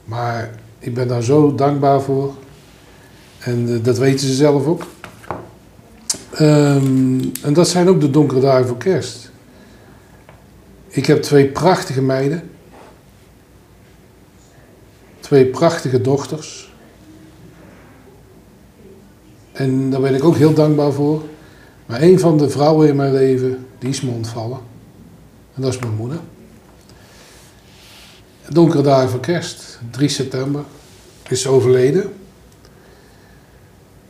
Maar 0.06 0.50
ik 0.80 0.94
ben 0.94 1.08
daar 1.08 1.24
zo 1.24 1.56
dankbaar 1.56 2.02
voor. 2.02 2.34
En 3.40 3.74
eh, 3.74 3.84
dat 3.84 3.98
weten 3.98 4.28
ze 4.28 4.34
zelf 4.34 4.66
ook. 4.66 4.84
Ehm, 6.40 7.20
en 7.44 7.54
dat 7.54 7.68
zijn 7.68 7.90
ook 7.90 8.02
de 8.02 8.10
donkere 8.10 8.40
dagen 8.40 8.68
voor 8.68 8.78
kerst. 8.78 9.32
Ik 10.88 11.06
heb 11.06 11.22
twee 11.22 11.48
prachtige 11.48 12.02
meiden. 12.02 12.50
Twee 15.20 15.46
prachtige 15.46 16.02
dochters. 16.02 16.74
En 19.52 19.90
daar 19.90 20.02
ben 20.02 20.16
ik 20.16 20.24
ook 20.24 20.36
heel 20.36 20.54
dankbaar 20.54 20.92
voor. 20.92 21.24
Maar 21.86 22.02
een 22.02 22.20
van 22.20 22.38
de 22.38 22.50
vrouwen 22.50 22.88
in 22.88 22.96
mijn 22.96 23.14
leven, 23.14 23.66
die 23.80 23.90
is 23.90 24.02
me 24.02 24.12
ontvallen. 24.12 24.60
En 25.56 25.62
dat 25.62 25.74
is 25.74 25.80
mijn 25.80 25.96
moeder. 25.96 26.20
donkere 28.50 28.84
dagen 28.84 29.10
van 29.10 29.20
kerst, 29.20 29.80
3 29.92 30.10
september, 30.10 30.64
is 31.28 31.42
ze 31.42 31.50
overleden. 31.50 32.14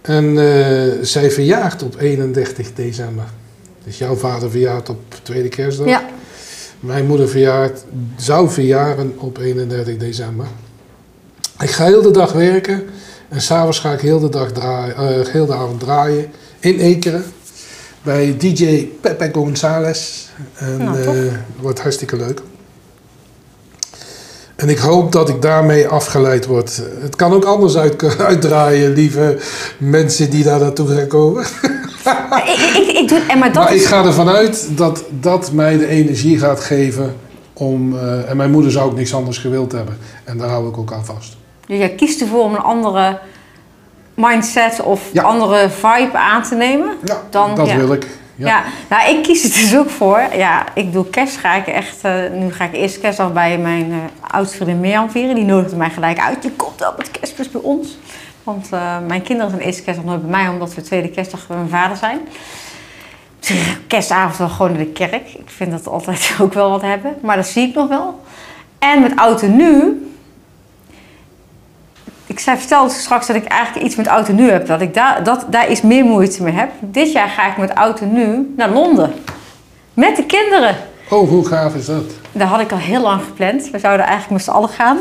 En 0.10 0.38
eh, 0.38 0.92
zij 1.02 1.32
verjaart 1.32 1.84
op 1.84 1.96
31 2.00 2.74
december. 2.74 3.24
Dus 3.84 3.98
jouw 3.98 4.16
vader 4.16 4.52
verjaart 4.52 4.90
op 4.90 5.00
tweede 5.24 5.50
kerstdag. 5.50 5.88
Ja. 5.88 6.10
Mijn 6.80 7.06
moeder 7.06 7.30
verjaart, 7.30 7.84
zou 8.16 8.50
verjaren 8.50 9.14
op 9.18 9.38
31 9.38 9.98
december. 9.98 10.46
Ik 11.60 11.70
ga 11.70 11.86
heel 11.86 12.02
de 12.02 12.12
dag 12.12 12.32
werken 12.32 12.84
en 13.28 13.42
s'avonds 13.42 13.80
ga 13.80 13.94
ik 13.94 14.00
heel 14.00 14.20
de, 14.20 14.30
dag 14.30 14.52
draaien, 14.52 14.96
eh, 14.96 15.28
heel 15.28 15.46
de 15.46 15.54
avond 15.54 15.80
draaien 15.80 16.32
in 16.60 16.80
Ekeren 16.80 17.24
bij 18.04 18.36
DJ 18.38 18.88
Pepe 19.02 19.30
González. 19.34 20.26
En 20.56 20.78
Nou, 20.78 21.04
tof. 21.04 21.16
eh, 21.16 21.22
wordt 21.60 21.80
hartstikke 21.80 22.16
leuk. 22.16 22.42
En 24.60 24.70
ik 24.70 24.78
hoop 24.78 25.12
dat 25.12 25.30
ik 25.30 25.42
daarmee 25.42 25.88
afgeleid 25.88 26.46
word. 26.46 26.82
Het 27.02 27.16
kan 27.16 27.34
ook 27.34 27.44
anders 27.46 27.78
uit, 27.78 28.18
uitdraaien, 28.20 28.94
lieve 28.94 29.38
mensen 29.78 30.30
die 30.30 30.44
daar 30.44 30.60
naartoe 30.60 30.88
gaan 30.88 31.08
komen. 31.08 31.44
ik, 32.46 32.74
ik, 32.88 32.98
ik 32.98 33.08
doe, 33.10 33.20
en 33.28 33.40
maar 33.40 33.54
dat 33.54 33.64
maar 33.64 33.74
ik 33.76 33.86
ga 33.86 34.06
ervan 34.06 34.30
uit 34.30 34.68
dat 34.78 35.04
dat 35.10 35.52
mij 35.52 35.78
de 35.78 35.88
energie 35.88 36.40
gaat 36.40 36.60
geven 36.60 37.16
om... 37.54 37.98
eh, 37.98 38.30
en 38.30 38.38
mijn 38.38 38.52
moeder 38.52 38.72
zou 38.72 38.86
ook 38.90 38.96
niks 38.96 39.14
anders 39.14 39.38
gewild 39.38 39.72
hebben. 39.72 39.98
En 40.24 40.38
daar 40.38 40.50
hou 40.50 40.68
ik 40.70 40.78
ook 40.78 40.94
aan 40.94 41.06
vast. 41.06 41.38
jij 41.66 41.90
kiest 41.90 42.22
ervoor 42.22 42.44
om 42.44 42.54
een 42.54 42.62
andere 42.62 43.20
mindset 44.14 44.82
of 44.82 45.02
Ja. 45.12 45.24
andere 45.24 45.70
vibe 45.70 46.18
aan 46.18 46.44
te 46.44 46.56
nemen. 46.56 46.90
Ja, 47.06 47.22
Dan- 47.30 47.56
dat 47.56 47.68
ja. 47.68 47.78
wil 47.78 47.94
ik. 47.94 48.08
Ja. 48.48 48.64
Nou 48.90 49.10
ik 49.10 49.24
kies 49.24 49.44
het 49.44 49.54
dus 49.54 49.78
ook 49.78 49.90
voor. 49.90 50.28
Ja, 50.36 50.66
ik 50.74 50.94
doe 50.94 51.10
kerst 51.10 51.38
ga 51.38 51.56
ik 51.56 51.68
echt, 51.68 52.02
eh, 52.02 52.30
nu 52.34 52.52
ga 52.52 52.66
ik 52.66 52.74
eerst 52.74 53.00
kerstdag 53.00 53.34
bij 53.34 53.58
mijn 53.58 53.92
eh 53.92 54.32
oudste 54.32 54.56
vriendin 54.56 54.80
Mirjam 54.80 55.12
vieren. 55.12 55.36
Die 55.36 55.44
nodigde 55.44 55.76
mij 55.76 55.90
gelijk 55.90 56.20
uit. 56.20 56.44
Je 56.44 56.52
komt 56.52 56.88
op 56.88 56.98
het 56.98 57.12
kerstfeest 57.12 57.52
bij 57.52 57.62
ons. 57.62 57.98
Want 58.44 58.68
eh, 58.72 58.98
mijn 59.08 59.22
kinderen 59.22 59.52
zijn 59.52 59.64
eerste 59.64 59.84
kerstdag 59.84 60.06
nooit 60.06 60.22
bij 60.22 60.32
mij, 60.32 60.48
omdat 60.48 60.74
we 60.74 60.82
tweede 60.82 61.10
kerstdag 61.10 61.48
bij 61.48 61.58
mijn 61.58 61.70
vader 61.70 61.98
zijn. 61.98 62.20
Kerstavond 63.88 64.38
wel 64.38 64.50
gewoon 64.50 64.72
naar 64.72 64.80
de 64.80 64.92
kerk. 64.92 65.34
Ik 65.34 65.50
vind 65.50 65.72
dat 65.72 65.88
altijd 65.88 66.32
ook 66.42 66.54
wel 66.54 66.70
wat 66.70 66.82
hebben. 66.82 67.16
Maar 67.22 67.36
dat 67.36 67.48
zie 67.48 67.68
ik 67.68 67.76
nog 67.76 67.88
wel. 67.88 68.22
En 68.80 69.02
met 69.02 69.42
en 69.42 69.56
nu. 69.56 70.04
Ik 72.30 72.40
zei, 72.40 72.58
vertelde 72.58 72.94
straks 72.94 73.28
dat 73.28 73.36
ik 73.36 73.46
eigenlijk 73.46 73.86
iets 73.86 73.96
met 73.96 74.08
en 74.08 74.36
nu 74.36 74.50
heb. 74.50 74.68
Dat 74.68 74.82
ik 74.82 74.94
daar, 74.94 75.24
dat, 75.24 75.46
daar 75.50 75.70
iets 75.70 75.82
meer 75.82 76.06
moeite 76.06 76.44
mee 76.44 76.54
heb. 76.54 76.70
Dit 76.80 77.12
jaar 77.12 77.28
ga 77.28 77.48
ik 77.50 77.58
met 77.58 77.74
en 78.02 78.14
nu 78.14 78.54
naar 78.58 78.70
Londen. 78.70 79.14
Met 79.94 80.16
de 80.16 80.26
kinderen. 80.26 80.76
Oh, 81.10 81.30
hoe 81.30 81.48
gaaf 81.48 81.76
is 81.76 81.86
dat? 81.86 82.04
Daar 82.32 82.48
had 82.48 82.60
ik 82.60 82.72
al 82.72 82.78
heel 82.78 83.02
lang 83.02 83.22
gepland. 83.24 83.70
We 83.70 83.80
zouden 83.80 84.06
eigenlijk 84.06 84.34
met 84.34 84.44
z'n 84.44 84.50
allen 84.50 84.70
gaan. 84.70 84.98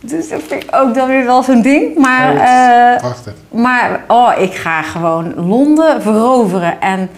Dus 0.00 0.28
dat 0.28 0.40
vind 0.46 0.62
ik 0.62 0.68
ook 0.74 0.94
dan 0.94 1.08
weer 1.08 1.24
wel 1.24 1.42
zo'n 1.42 1.62
ding. 1.62 1.98
Maar, 1.98 2.34
Oh, 2.34 3.04
eh, 3.04 3.62
maar 3.62 4.04
oh, 4.08 4.32
ik 4.38 4.54
ga 4.54 4.82
gewoon 4.82 5.34
Londen 5.46 6.02
veroveren. 6.02 6.80
En 6.80 7.10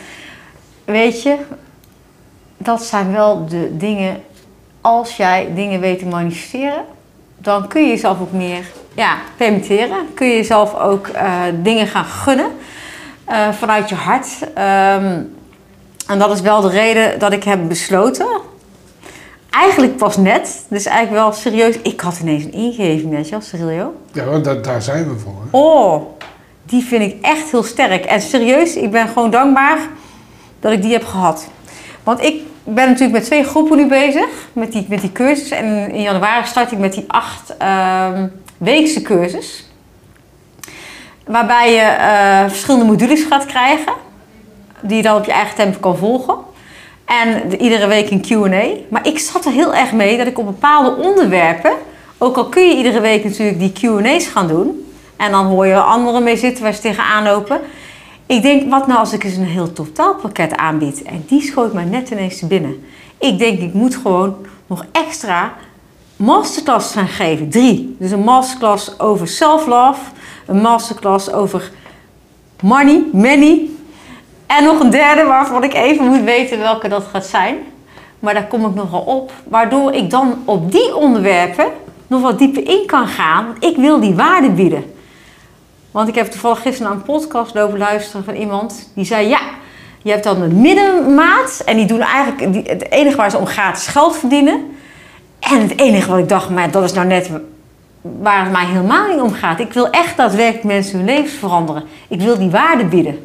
weet 0.84 1.22
je, 1.22 1.36
dat 2.56 2.82
zijn 2.82 3.12
wel 3.12 3.46
de 3.46 3.76
dingen. 3.76 4.22
Als 4.80 5.16
jij 5.16 5.48
dingen 5.54 5.80
weet 5.80 5.98
te 5.98 6.06
manifesteren, 6.06 6.84
dan 7.38 7.68
kun 7.68 7.82
je 7.82 7.88
jezelf 7.88 8.20
ook 8.20 8.32
meer 8.32 8.64
ja, 8.94 9.16
permitteren. 9.36 10.14
Kun 10.14 10.26
je 10.26 10.34
jezelf 10.34 10.74
ook 10.74 11.06
eh, 11.06 11.42
dingen 11.62 11.86
gaan 11.86 12.04
gunnen 12.04 12.50
eh, 13.24 13.48
vanuit 13.52 13.88
je 13.88 13.94
hart. 13.94 14.28
Ehm, 14.54 15.20
en 16.06 16.18
dat 16.18 16.30
is 16.30 16.40
wel 16.40 16.60
de 16.60 16.68
reden 16.68 17.18
dat 17.18 17.32
ik 17.32 17.44
heb 17.44 17.68
besloten. 17.68 18.26
Eigenlijk 19.50 19.96
pas 19.96 20.16
net, 20.16 20.64
dus 20.68 20.86
eigenlijk 20.86 21.24
wel 21.24 21.32
serieus. 21.32 21.78
Ik 21.82 22.00
had 22.00 22.18
ineens 22.20 22.44
een 22.44 22.52
ingeving, 22.52 23.10
weet 23.10 23.24
je 23.24 23.30
wel, 23.30 23.40
Cirilio. 23.40 23.94
Ja, 24.12 24.24
want 24.24 24.44
daar, 24.44 24.62
daar 24.62 24.82
zijn 24.82 25.08
we 25.08 25.18
voor. 25.18 25.32
hè. 25.32 25.58
Oh, 25.58 26.02
die 26.62 26.84
vind 26.84 27.02
ik 27.02 27.24
echt 27.24 27.50
heel 27.50 27.62
sterk. 27.62 28.04
En 28.04 28.20
serieus, 28.20 28.76
ik 28.76 28.90
ben 28.90 29.08
gewoon 29.08 29.30
dankbaar 29.30 29.78
dat 30.60 30.72
ik 30.72 30.82
die 30.82 30.92
heb 30.92 31.04
gehad. 31.04 31.48
Want 32.02 32.22
ik 32.22 32.42
ben 32.64 32.86
natuurlijk 32.86 33.12
met 33.12 33.24
twee 33.24 33.44
groepen 33.44 33.76
nu 33.76 33.88
bezig, 33.88 34.28
met 34.52 34.72
die, 34.72 34.86
met 34.88 35.00
die 35.00 35.12
cursus. 35.12 35.50
En 35.50 35.90
in 35.90 36.02
januari 36.02 36.46
start 36.46 36.72
ik 36.72 36.78
met 36.78 36.92
die 36.92 37.04
acht 37.06 37.56
ehm, 37.56 38.26
weekse 38.62 39.02
cursus. 39.02 39.64
Waarbij 41.26 41.72
je 41.72 41.80
eh, 41.80 42.48
verschillende 42.48 42.86
modules 42.86 43.22
gaat 43.22 43.46
krijgen, 43.46 43.92
die 44.80 44.96
je 44.96 45.02
dan 45.02 45.16
op 45.16 45.24
je 45.24 45.32
eigen 45.32 45.54
tempo 45.54 45.78
kan 45.80 45.96
volgen. 45.96 46.36
En 47.04 47.48
de- 47.48 47.56
iedere 47.56 47.86
week 47.86 48.10
een 48.10 48.20
Q&A. 48.20 48.66
Maar 48.88 49.06
ik 49.06 49.18
zat 49.18 49.44
er 49.44 49.52
heel 49.52 49.74
erg 49.74 49.92
mee 49.92 50.16
dat 50.16 50.26
ik 50.26 50.38
op 50.38 50.46
bepaalde 50.46 51.02
onderwerpen... 51.02 51.72
Ook 52.18 52.36
al 52.36 52.48
kun 52.48 52.68
je 52.68 52.76
iedere 52.76 53.00
week 53.00 53.24
natuurlijk 53.24 53.58
die 53.58 53.72
Q&A's 53.72 54.26
gaan 54.26 54.48
doen... 54.48 54.92
en 55.16 55.30
dan 55.30 55.46
hoor 55.46 55.66
je 55.66 55.80
anderen 55.80 56.22
mee 56.22 56.36
zitten 56.36 56.62
waar 56.62 56.74
ze 56.74 56.80
tegenaan 56.80 57.24
lopen... 57.24 57.60
Ik 58.26 58.42
denk, 58.42 58.70
wat 58.70 58.86
nou 58.86 58.98
als 58.98 59.12
ik 59.12 59.24
eens 59.24 59.36
een 59.36 59.44
heel 59.44 59.72
totaalpakket 59.72 60.56
aanbied? 60.56 61.02
En 61.02 61.24
die 61.26 61.42
schoot 61.42 61.72
mij 61.72 61.84
net 61.84 62.10
ineens 62.10 62.40
binnen. 62.40 62.84
Ik 63.18 63.38
denk, 63.38 63.60
ik 63.60 63.72
moet 63.72 63.96
gewoon 63.96 64.36
nog 64.66 64.84
extra 64.92 65.54
masterclasses 66.22 66.92
gaan 66.92 67.08
geven. 67.08 67.50
Drie. 67.50 67.96
Dus 67.98 68.10
een 68.10 68.24
masterclass 68.24 68.98
over 68.98 69.28
self-love. 69.28 70.00
Een 70.46 70.60
masterclass 70.60 71.32
over 71.32 71.70
money, 72.60 73.04
money. 73.12 73.68
En 74.46 74.64
nog 74.64 74.80
een 74.80 74.90
derde 74.90 75.24
waarvan 75.24 75.64
ik 75.64 75.74
even 75.74 76.06
moet 76.06 76.22
weten 76.22 76.58
welke 76.58 76.88
dat 76.88 77.04
gaat 77.12 77.26
zijn. 77.26 77.56
Maar 78.18 78.34
daar 78.34 78.46
kom 78.46 78.66
ik 78.66 78.74
nogal 78.74 79.00
op. 79.00 79.32
Waardoor 79.44 79.92
ik 79.92 80.10
dan 80.10 80.42
op 80.44 80.72
die 80.72 80.96
onderwerpen 80.96 81.66
nog 82.06 82.20
wat 82.20 82.38
dieper 82.38 82.68
in 82.68 82.86
kan 82.86 83.06
gaan. 83.06 83.56
Ik 83.58 83.76
wil 83.76 84.00
die 84.00 84.14
waarde 84.14 84.50
bieden. 84.50 84.94
Want 85.90 86.08
ik 86.08 86.14
heb 86.14 86.26
toevallig 86.26 86.62
gisteren 86.62 86.88
naar 86.90 87.00
een 87.00 87.06
podcast 87.06 87.54
lopen 87.54 87.78
luisteren 87.78 88.24
van 88.24 88.34
iemand 88.34 88.90
die 88.94 89.04
zei: 89.04 89.28
Ja, 89.28 89.40
je 90.02 90.10
hebt 90.10 90.24
dan 90.24 90.42
een 90.42 90.60
middenmaat. 90.60 91.62
En 91.64 91.76
die 91.76 91.86
doen 91.86 92.00
eigenlijk 92.00 92.68
het 92.68 92.90
enige 92.90 93.16
waar 93.16 93.30
ze 93.30 93.38
om 93.38 93.46
gaat 93.46 93.76
is 93.76 93.86
geld 93.86 94.16
verdienen. 94.16 94.76
En 95.50 95.60
het 95.60 95.78
enige 95.78 96.10
wat 96.10 96.18
ik 96.18 96.28
dacht, 96.28 96.50
maar 96.50 96.70
dat 96.70 96.84
is 96.84 96.92
nou 96.92 97.06
net 97.06 97.30
waar 98.00 98.42
het 98.42 98.52
mij 98.52 98.66
helemaal 98.66 99.08
niet 99.08 99.20
om 99.20 99.32
gaat. 99.32 99.60
Ik 99.60 99.72
wil 99.72 99.90
echt 99.90 100.16
daadwerkelijk 100.16 100.64
mensen 100.64 100.96
hun 100.96 101.06
levens 101.06 101.32
veranderen. 101.32 101.82
Ik 102.08 102.20
wil 102.20 102.38
die 102.38 102.50
waarde 102.50 102.84
bieden. 102.84 103.18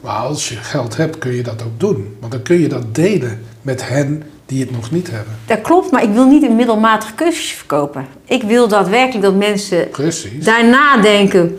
Maar 0.00 0.16
als 0.16 0.48
je 0.48 0.56
geld 0.56 0.96
hebt, 0.96 1.18
kun 1.18 1.32
je 1.32 1.42
dat 1.42 1.62
ook 1.62 1.80
doen. 1.80 2.16
Want 2.20 2.32
dan 2.32 2.42
kun 2.42 2.60
je 2.60 2.68
dat 2.68 2.94
delen 2.94 3.42
met 3.62 3.88
hen 3.88 4.22
die 4.46 4.60
het 4.60 4.70
nog 4.70 4.90
niet 4.90 5.10
hebben. 5.10 5.34
Dat 5.46 5.60
klopt, 5.60 5.90
maar 5.90 6.02
ik 6.02 6.12
wil 6.12 6.26
niet 6.26 6.42
een 6.42 6.56
middelmatig 6.56 7.14
cursusje 7.14 7.56
verkopen. 7.56 8.06
Ik 8.24 8.42
wil 8.42 8.68
daadwerkelijk 8.68 9.24
dat 9.24 9.34
mensen 9.34 9.88
Precies. 9.90 10.44
daarna 10.44 10.96
denken: 11.00 11.58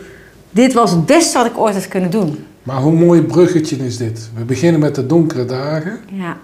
dit 0.50 0.72
was 0.72 0.90
het 0.90 1.06
beste 1.06 1.38
wat 1.38 1.46
ik 1.46 1.58
ooit 1.58 1.74
had 1.74 1.88
kunnen 1.88 2.10
doen. 2.10 2.46
Maar 2.62 2.76
hoe 2.76 2.92
mooi 2.92 3.22
bruggetje 3.22 3.76
is 3.76 3.96
dit? 3.96 4.30
We 4.34 4.44
beginnen 4.44 4.80
met 4.80 4.94
de 4.94 5.06
donkere 5.06 5.44
dagen. 5.44 6.00
Ja, 6.12 6.36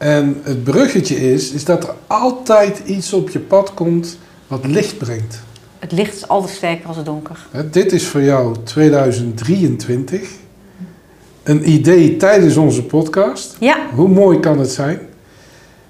En 0.00 0.40
het 0.42 0.64
bruggetje 0.64 1.32
is, 1.32 1.50
is 1.50 1.64
dat 1.64 1.82
er 1.84 1.94
altijd 2.06 2.82
iets 2.84 3.12
op 3.12 3.30
je 3.30 3.38
pad 3.38 3.74
komt 3.74 4.18
wat 4.46 4.66
licht 4.66 4.98
brengt. 4.98 5.40
het 5.78 5.92
licht 5.92 6.14
is 6.14 6.28
altijd 6.28 6.56
sterker 6.56 6.86
als 6.86 6.96
het 6.96 7.04
donker. 7.06 7.46
Hè, 7.50 7.70
Dit 7.70 7.92
is 7.92 8.06
voor 8.06 8.22
jou 8.22 8.56
2023. 8.64 10.30
Een 11.42 11.70
idee 11.70 12.16
tijdens 12.16 12.56
onze 12.56 12.82
podcast. 12.84 13.56
Ja, 13.58 13.76
Hoe 13.94 14.08
mooi 14.08 14.40
kan 14.40 14.58
het 14.58 14.70
zijn? 14.70 14.98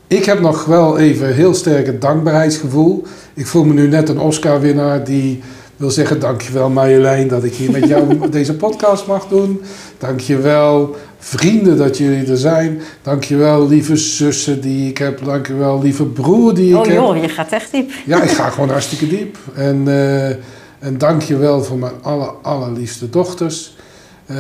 Ik 0.07 0.25
heb 0.25 0.41
nog 0.41 0.65
wel 0.65 0.99
even 0.99 1.35
heel 1.35 1.55
sterk 1.55 1.87
het 1.87 2.01
dankbaarheidsgevoel. 2.01 3.05
Ik 3.35 3.47
voel 3.47 3.65
me 3.65 3.73
nu 3.73 3.89
net 3.89 4.09
een 4.09 4.19
Oscar-winnaar 4.21 5.05
die 5.05 5.43
wil 5.81 5.91
zeggen: 5.91 6.21
Dankjewel 6.21 6.71
Marjolein 6.71 7.29
dat 7.29 7.45
ik 7.45 7.55
hier 7.55 7.71
met 7.71 7.89
jou 7.89 8.19
deze 8.31 8.55
podcast 8.55 9.07
mag 9.07 9.29
doen. 9.29 9.61
Dankjewel 9.99 10.97
vrienden 11.19 11.77
dat 11.77 11.99
jullie 11.99 12.31
er 12.31 12.37
zijn. 12.37 12.81
Dankjewel 13.03 13.69
lieve 13.69 13.97
zussen 13.97 14.61
die 14.61 14.89
ik 14.89 14.99
heb. 14.99 15.25
Dankjewel 15.25 15.81
lieve 15.83 16.05
broer 16.05 16.55
die 16.55 16.71
ik 16.71 16.77
oh 16.77 16.85
heb. 16.85 16.95
joh, 16.95 17.17
je 17.17 17.29
gaat 17.29 17.53
echt 17.53 17.73
diep. 17.73 17.91
Ja, 18.07 18.23
ik 18.23 18.31
ga 18.31 18.51
gewoon 18.51 18.69
hartstikke 18.69 19.09
diep. 19.09 19.37
En, 19.55 19.83
eh 19.87 20.37
en 20.79 20.99
dank 20.99 21.23
je 21.23 21.37
wel 21.37 21.63
voor 21.63 21.79
mijn 21.79 21.93
aller, 22.03 22.31
allerliefste 22.43 23.11
dochters. 23.11 23.77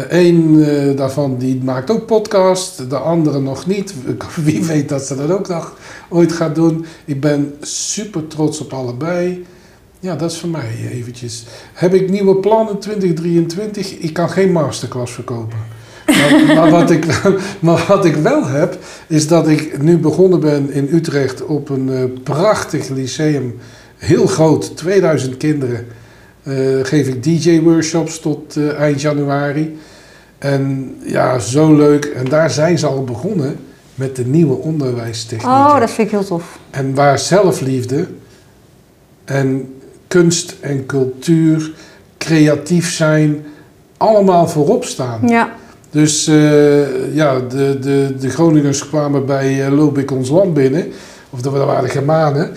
Eén 0.09 0.65
daarvan 0.97 1.39
die 1.39 1.61
maakt 1.65 1.91
ook 1.91 2.07
podcast, 2.07 2.91
de 2.91 2.97
andere 2.97 3.41
nog 3.41 3.67
niet. 3.67 3.95
Wie 4.45 4.65
weet 4.65 4.89
dat 4.89 5.03
ze 5.03 5.17
dat 5.17 5.31
ook 5.31 5.49
nog 5.49 5.77
ooit 6.09 6.33
gaat 6.33 6.55
doen. 6.55 6.85
Ik 7.05 7.21
ben 7.21 7.55
super 7.61 8.27
trots 8.27 8.61
op 8.61 8.73
allebei. 8.73 9.45
Ja, 10.01 10.17
dat 10.17 10.31
is 10.31 10.39
voor 10.39 10.49
mij 10.49 10.71
eventjes. 10.93 11.45
Heb 11.73 11.95
ik 11.95 12.11
nieuwe 12.11 12.37
plannen 12.37 12.79
2023? 12.79 13.99
Ik 13.99 14.13
kan 14.13 14.31
geen 14.31 14.53
masterclass 14.53 15.13
verkopen. 15.13 15.59
Maar, 16.07 16.45
maar, 16.57 16.71
wat 16.71 16.91
ik, 16.91 17.07
maar 17.61 17.85
wat 17.89 18.05
ik 18.05 18.15
wel 18.15 18.47
heb, 18.47 18.79
is 19.07 19.29
dat 19.29 19.49
ik 19.49 19.83
nu 19.83 19.99
begonnen 19.99 20.41
ben 20.41 20.73
in 20.73 20.89
Utrecht 20.93 21.45
op 21.45 21.69
een 21.69 21.89
eh, 21.93 22.05
prachtig 22.23 22.89
lyceum. 22.89 23.59
Heel 23.97 24.27
groot, 24.27 24.77
2000 24.77 25.37
kinderen. 25.37 25.87
Eh, 26.43 26.55
geef 26.83 27.07
ik 27.09 27.23
DJ-workshops 27.23 28.21
tot 28.21 28.57
eh, 28.57 28.79
eind 28.79 29.01
januari. 29.01 29.79
En 30.39 30.95
ja, 31.03 31.39
zo 31.39 31.77
leuk. 31.77 32.05
En 32.05 32.25
daar 32.25 32.51
zijn 32.51 32.79
ze 32.79 32.87
al 32.87 33.05
begonnen 33.05 33.57
met 33.95 34.17
de 34.17 34.27
nieuwe 34.27 34.55
onderwijstechnieken. 34.55 35.67
Oh, 35.67 35.81
dat 35.81 35.91
vind 35.91 36.07
ik 36.07 36.15
heel 36.15 36.25
tof. 36.25 36.59
En 36.71 36.95
waar 36.95 37.19
zelfliefde 37.19 38.07
en 39.25 39.75
kunst 40.11 40.55
en 40.61 40.87
cultuur, 40.87 41.73
creatief 42.19 42.93
zijn, 42.93 43.45
allemaal 43.97 44.49
voorop 44.49 44.85
staan. 44.85 45.29
Ja. 45.29 45.53
Dus 45.91 46.27
eh, 46.27 47.15
ja, 47.15 47.39
de, 47.41 47.79
de, 47.81 48.15
de 48.21 48.29
Groningers 48.31 48.89
kwamen 48.89 49.27
bij 49.27 49.67
uh, 49.67 49.77
Loop 49.77 49.99
ik 49.99 50.11
ons 50.11 50.29
land 50.29 50.55
binnen, 50.55 50.87
of 51.31 51.41
dat 51.41 51.53
waren 51.53 51.83
de 51.85 51.89
Germanen. 51.89 52.51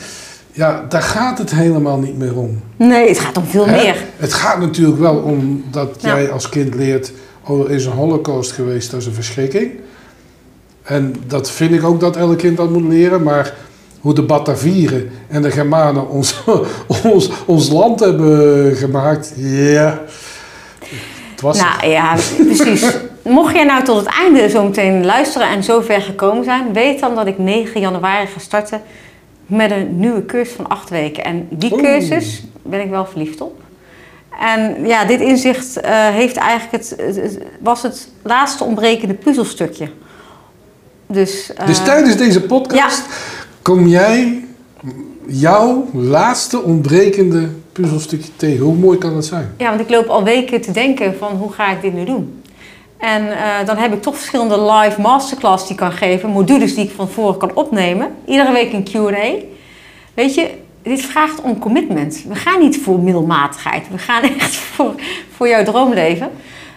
Ja, 0.51 0.85
daar 0.89 1.01
gaat 1.01 1.37
het 1.37 1.51
helemaal 1.51 1.99
niet 1.99 2.17
meer 2.17 2.37
om. 2.37 2.61
Nee, 2.75 3.07
het 3.07 3.19
gaat 3.19 3.37
om 3.37 3.45
veel 3.45 3.65
Hè? 3.67 3.83
meer. 3.83 3.95
Het 4.17 4.33
gaat 4.33 4.59
natuurlijk 4.59 4.99
wel 4.99 5.15
om 5.15 5.63
dat 5.71 5.89
Ja. 5.99 6.15
jij 6.15 6.31
als 6.31 6.49
kind 6.49 6.75
leert, 6.75 7.11
oh, 7.47 7.63
er 7.65 7.71
is 7.71 7.85
een 7.85 7.91
holocaust 7.91 8.51
geweest, 8.51 8.91
dat 8.91 8.99
is 8.99 9.05
een 9.05 9.13
verschrikking. 9.13 9.71
En 10.83 11.15
dat 11.27 11.51
vind 11.51 11.71
ik 11.73 11.83
ook 11.83 11.99
dat 11.99 12.15
elk 12.15 12.37
kind 12.37 12.57
dat 12.57 12.69
moet 12.69 12.87
leren, 12.89 13.23
maar 13.23 13.53
hoe 14.03 14.13
de 14.13 14.21
Batavieren 14.21 15.09
en 15.27 15.41
de 15.41 15.51
Germanen 15.51 16.09
ons, 16.09 16.43
ons, 17.03 17.29
ons 17.45 17.69
land 17.69 17.99
hebben 17.99 18.75
gemaakt, 18.75 19.33
ja. 19.35 20.01
Het 21.31 21.41
was 21.41 21.57
Nou 21.59 21.87
ja, 21.87 22.15
precies. 22.37 22.85
Mocht 23.21 23.53
jij 23.55 23.63
nou 23.63 23.83
tot 23.83 23.95
het 23.97 24.05
einde 24.23 24.49
zo 24.49 24.63
meteen 24.63 25.05
luisteren 25.05 25.47
en 25.47 25.63
zo 25.63 25.81
ver 25.81 26.01
gekomen 26.01 26.43
zijn, 26.43 26.73
weet 26.73 26.99
dan 26.99 27.15
dat 27.15 27.27
ik 27.27 27.37
9 27.37 27.81
januari 27.81 28.27
ga 28.27 28.39
starten 28.39 28.81
met 29.45 29.71
een 29.71 29.99
nieuwe 29.99 30.25
cursus 30.25 30.55
van 30.55 30.67
8 30.67 30.89
weken. 30.89 31.23
En 31.23 31.47
die 31.49 31.71
Oeh. 31.73 31.81
cursus 31.81 32.43
ben 32.61 32.81
ik 32.81 32.89
wel 32.89 33.05
verliefd 33.05 33.41
op. 33.41 33.61
En 34.39 34.85
ja, 34.85 35.05
dit 35.05 35.19
inzicht 35.21 35.79
eh, 35.79 35.91
heeft 36.07 36.35
eigenlijk 36.35 36.71
het, 36.83 36.93
het- 37.05 37.15
het- 37.15 37.39
was 37.59 37.81
het 37.83 38.07
laatste 38.21 38.63
ontbrekende 38.63 39.13
puzzelstukje. 39.13 39.87
Dus, 41.07 41.53
eh, 41.53 41.65
Dus 41.67 41.79
tijdens 41.83 42.17
deze 42.17 42.41
podcast 42.41 43.03
kom 43.63 43.87
jij 43.87 44.43
jouw 45.27 45.87
laatste 45.93 46.61
ontbrekende 46.61 47.49
puzzelstukje 47.71 48.35
tegen. 48.35 48.65
Hoe 48.65 48.75
mooi 48.75 48.97
kan 48.97 49.13
dat 49.13 49.25
zijn? 49.25 49.53
Ja, 49.57 49.69
want 49.69 49.81
ik 49.81 49.89
loop 49.89 50.07
al 50.07 50.23
weken 50.23 50.61
te 50.61 50.71
denken 50.71 51.17
van 51.17 51.31
hoe 51.31 51.51
ga 51.51 51.71
ik 51.71 51.81
dit 51.81 51.93
nu 51.93 52.05
doen? 52.05 52.41
En 52.97 53.37
eh, 53.37 53.65
dan 53.65 53.77
heb 53.77 53.93
ik 53.93 54.01
toch 54.01 54.15
verschillende 54.15 54.61
live 54.71 55.01
masterclass 55.01 55.63
die 55.63 55.71
ik 55.71 55.77
kan 55.77 55.91
geven, 55.91 56.29
modules 56.29 56.75
die 56.75 56.85
ik 56.85 56.91
van 56.95 57.09
voren 57.09 57.37
kan 57.37 57.55
opnemen. 57.55 58.15
Iedere 58.25 58.51
week 58.51 58.73
een 58.73 58.83
Q&A. 58.83 59.33
Weet 60.13 60.33
je, 60.33 60.49
dit 60.81 61.01
vraagt 61.01 61.41
om 61.41 61.59
commitment. 61.59 62.23
We 62.27 62.35
gaan 62.35 62.59
niet 62.59 62.77
voor 62.77 62.99
middelmatigheid. 62.99 63.87
We 63.91 63.97
gaan 63.97 64.23
echt 64.39 64.55
voor, 64.55 64.95
voor 65.35 65.47
jouw 65.47 65.63
droomleven. 65.63 66.29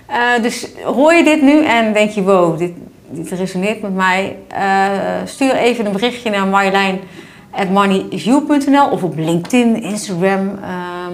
Eh, 0.07 0.43
dus 0.43 0.69
hoor 0.85 1.15
je 1.15 1.25
dit 1.25 1.43
nu 1.43 1.65
en 1.65 1.93
denk 1.93 2.11
je, 2.11 2.23
wow, 2.23 2.59
dit, 2.59 2.73
dit 3.11 3.31
resoneert 3.31 3.83
met 3.83 3.95
mij. 3.95 4.37
eh, 4.49 4.99
stuur 5.25 5.55
even 5.55 5.87
een 5.87 5.93
berichtje 5.93 6.31
naar 6.31 6.47
marjolein.moneyisyou.nl 6.47 8.89
of 8.89 9.03
op 9.03 9.17
LinkedIn, 9.17 9.83
Instagram. 9.83 10.59
ehm, 10.63 11.13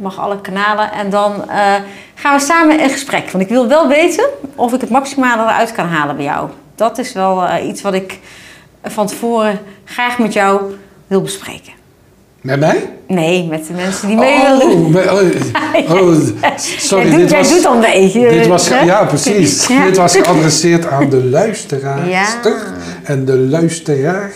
mag 0.00 0.18
alle 0.18 0.40
kanalen. 0.40 0.92
En 0.92 1.10
dan 1.10 1.48
eh, 1.48 1.74
gaan 2.14 2.38
we 2.38 2.44
samen 2.44 2.80
in 2.80 2.90
gesprek. 2.90 3.30
Want 3.30 3.44
ik 3.44 3.50
wil 3.50 3.68
wel 3.68 3.88
weten 3.88 4.24
of 4.54 4.72
ik 4.72 4.80
het 4.80 4.90
maximale 4.90 5.42
eruit 5.42 5.72
kan 5.72 5.86
halen 5.86 6.16
bij 6.16 6.24
jou. 6.24 6.48
Dat 6.74 6.98
is 6.98 7.12
wel 7.12 7.44
eh, 7.46 7.66
iets 7.68 7.82
wat 7.82 7.94
ik 7.94 8.18
van 8.82 9.06
tevoren 9.06 9.58
graag 9.84 10.18
met 10.18 10.32
jou 10.32 10.74
wil 11.06 11.22
bespreken. 11.22 11.72
Met 12.42 12.60
mij? 12.60 12.90
Nee, 13.08 13.46
met 13.48 13.66
de 13.66 13.72
mensen 13.72 14.08
die 14.08 14.16
mee. 14.16 14.40
Oh, 14.40 14.88
met- 14.88 15.10
oh, 15.10 16.00
oh, 16.02 16.16
sorry, 16.56 17.08
jij 17.08 17.10
doet, 17.10 17.20
dit 17.20 17.30
jij 17.30 17.38
was... 17.38 17.48
doet 17.50 17.66
al 17.66 17.74
een 17.74 17.80
beetje. 17.80 18.28
Dit 18.28 18.46
was, 18.46 18.68
hè? 18.68 18.80
ja, 18.80 19.04
precies. 19.04 19.66
Ja. 19.66 19.84
Dit 19.86 19.96
was 19.96 20.16
geadresseerd 20.16 20.86
aan 20.86 21.10
de 21.10 21.24
luisteraar 21.24 22.08
Ja. 22.08 22.26
en 23.02 23.24
de 23.24 23.38
luisteraar. 23.38 24.32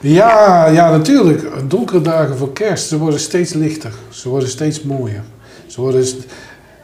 Ja, 0.00 0.66
ja, 0.66 0.90
natuurlijk. 0.90 1.42
Donkere 1.68 2.00
dagen 2.00 2.36
voor 2.36 2.52
kerst, 2.52 2.88
ze 2.88 2.98
worden 2.98 3.20
steeds 3.20 3.52
lichter. 3.52 3.92
Ze 4.08 4.28
worden 4.28 4.48
steeds 4.48 4.82
mooier. 4.82 5.22
Ze 5.66 5.80
worden, 5.80 6.04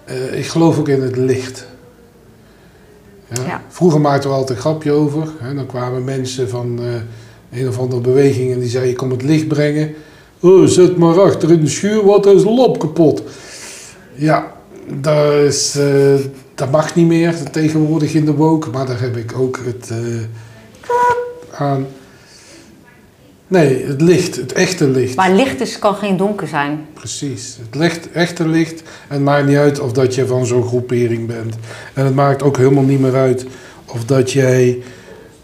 eh, 0.04 0.38
ik 0.38 0.46
geloof 0.46 0.78
ook 0.78 0.88
in 0.88 1.02
het 1.02 1.16
licht. 1.16 1.66
Ja? 3.46 3.62
Vroeger 3.68 4.00
maakten 4.00 4.30
we 4.30 4.36
altijd 4.36 4.58
een 4.58 4.64
grapje 4.64 4.92
over. 4.92 5.28
Hè? 5.38 5.54
Dan 5.54 5.66
kwamen 5.66 6.04
mensen 6.04 6.48
van 6.48 6.80
eh, 6.80 7.60
een 7.60 7.68
of 7.68 7.78
andere 7.78 8.00
beweging 8.00 8.52
en 8.52 8.60
die 8.60 8.68
zeiden: 8.68 8.90
Ik 8.92 8.98
kom 8.98 9.10
het 9.10 9.22
licht 9.22 9.48
brengen. 9.48 9.94
Oh, 10.42 10.66
zet 10.66 10.96
maar 10.96 11.20
achter 11.20 11.50
in 11.50 11.60
de 11.60 11.70
schuur, 11.70 12.04
wat 12.04 12.26
is 12.26 12.42
de 12.42 12.50
lop 12.50 12.78
kapot. 12.78 13.22
Ja, 14.14 14.52
dat, 15.00 15.32
is, 15.32 15.76
eh, 15.76 16.14
dat 16.54 16.70
mag 16.70 16.94
niet 16.94 17.06
meer 17.06 17.50
tegenwoordig 17.50 18.14
in 18.14 18.24
de 18.24 18.34
woke, 18.34 18.70
maar 18.70 18.86
daar 18.86 19.00
heb 19.00 19.16
ik 19.16 19.32
ook 19.38 19.60
het 19.64 19.90
eh, 19.90 21.58
aan. 21.60 21.86
Nee, 23.46 23.84
het 23.86 24.00
licht, 24.00 24.36
het 24.36 24.52
echte 24.52 24.88
licht. 24.88 25.16
Maar 25.16 25.32
licht 25.32 25.60
is, 25.60 25.78
kan 25.78 25.94
geen 25.94 26.16
donker 26.16 26.48
zijn. 26.48 26.86
Precies, 26.94 27.58
het 27.64 27.74
licht, 27.74 28.10
echte 28.10 28.48
licht. 28.48 28.82
En 29.08 29.14
het 29.14 29.22
maakt 29.22 29.46
niet 29.46 29.56
uit 29.56 29.80
of 29.80 29.92
dat 29.92 30.14
je 30.14 30.26
van 30.26 30.46
zo'n 30.46 30.66
groepering 30.66 31.26
bent. 31.26 31.54
En 31.94 32.04
het 32.04 32.14
maakt 32.14 32.42
ook 32.42 32.56
helemaal 32.56 32.84
niet 32.84 33.00
meer 33.00 33.14
uit 33.14 33.46
of 33.86 34.04
dat 34.04 34.32
jij 34.32 34.82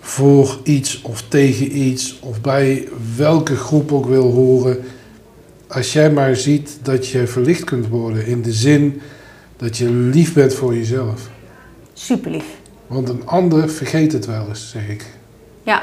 voor 0.09 0.59
iets 0.63 1.03
of 1.03 1.23
tegen 1.29 1.79
iets 1.79 2.19
of 2.21 2.41
bij 2.41 2.89
welke 3.17 3.57
groep 3.57 3.93
ook 3.93 4.07
wil 4.07 4.31
horen. 4.33 4.85
Als 5.69 5.93
jij 5.93 6.11
maar 6.11 6.37
ziet 6.37 6.79
dat 6.83 7.09
je 7.09 7.27
verlicht 7.27 7.65
kunt 7.65 7.89
worden 7.89 8.27
in 8.27 8.43
de 8.43 8.53
zin 8.53 9.01
dat 9.57 9.77
je 9.77 9.91
lief 9.91 10.33
bent 10.35 10.55
voor 10.55 10.75
jezelf. 10.75 11.21
Super 11.93 12.31
lief. 12.31 12.45
Want 12.87 13.09
een 13.09 13.23
ander 13.27 13.71
vergeet 13.71 14.13
het 14.13 14.27
wel 14.27 14.47
eens, 14.49 14.71
zeg 14.71 14.89
ik. 14.89 15.07
Ja. 15.63 15.83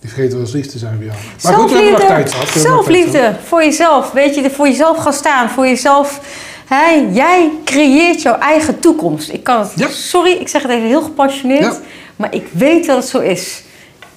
Die 0.00 0.10
vergeet 0.10 0.32
wel 0.32 0.40
eens 0.40 0.52
lief 0.52 0.66
te 0.66 0.78
zijn 0.78 0.94
voor 0.96 1.04
jou. 1.04 1.16
Maar 1.42 1.52
goed, 1.52 1.70
hebben 1.70 1.90
nog 1.92 2.00
tijd 2.00 2.30
gehad. 2.32 2.52
We 2.52 2.60
hebben 2.60 2.76
nog 2.76 2.84
tijd 2.84 2.94
gehad. 2.94 3.12
Zelfliefde 3.12 3.34
voor 3.44 3.64
jezelf. 3.64 4.12
Weet 4.12 4.34
je, 4.34 4.50
voor 4.50 4.66
jezelf 4.68 4.98
gaan 4.98 5.12
staan. 5.12 5.50
Voor 5.50 5.66
jezelf. 5.66 6.20
Hè, 6.66 7.08
jij 7.12 7.50
creëert 7.64 8.22
jouw 8.22 8.38
eigen 8.38 8.80
toekomst. 8.80 9.28
Ik 9.30 9.44
kan 9.44 9.60
het, 9.60 9.72
Ja. 9.76 9.88
sorry, 9.88 10.30
ik 10.30 10.48
zeg 10.48 10.62
het 10.62 10.70
even 10.70 10.86
heel 10.86 11.02
gepassioneerd. 11.02 11.62
Ja. 11.62 11.80
Maar 12.20 12.34
ik 12.34 12.46
weet 12.52 12.86
dat 12.86 12.96
het 12.96 13.06
zo 13.08 13.18
is. 13.18 13.62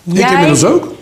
Ik 0.04 0.30
inmiddels 0.30 0.63
ook. 0.66 0.94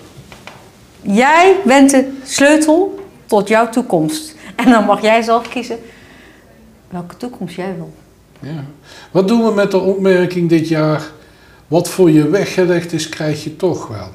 Jij 1.01 1.55
bent 1.65 1.89
de 1.89 2.11
sleutel 2.23 2.99
tot 3.25 3.47
jouw 3.47 3.69
toekomst. 3.69 4.35
En 4.55 4.69
dan 4.69 4.85
mag 4.85 5.01
jij 5.01 5.21
zelf 5.21 5.47
kiezen 5.49 5.79
welke 6.89 7.17
toekomst 7.17 7.55
jij 7.55 7.75
wil. 7.75 7.93
Ja. 8.39 8.63
Wat 9.11 9.27
doen 9.27 9.43
we 9.45 9.51
met 9.51 9.71
de 9.71 9.79
opmerking 9.79 10.49
dit 10.49 10.67
jaar? 10.67 11.01
Wat 11.67 11.89
voor 11.89 12.11
je 12.11 12.29
weggelegd 12.29 12.93
is, 12.93 13.09
krijg 13.09 13.43
je 13.43 13.55
toch 13.55 13.87
wel. 13.87 14.09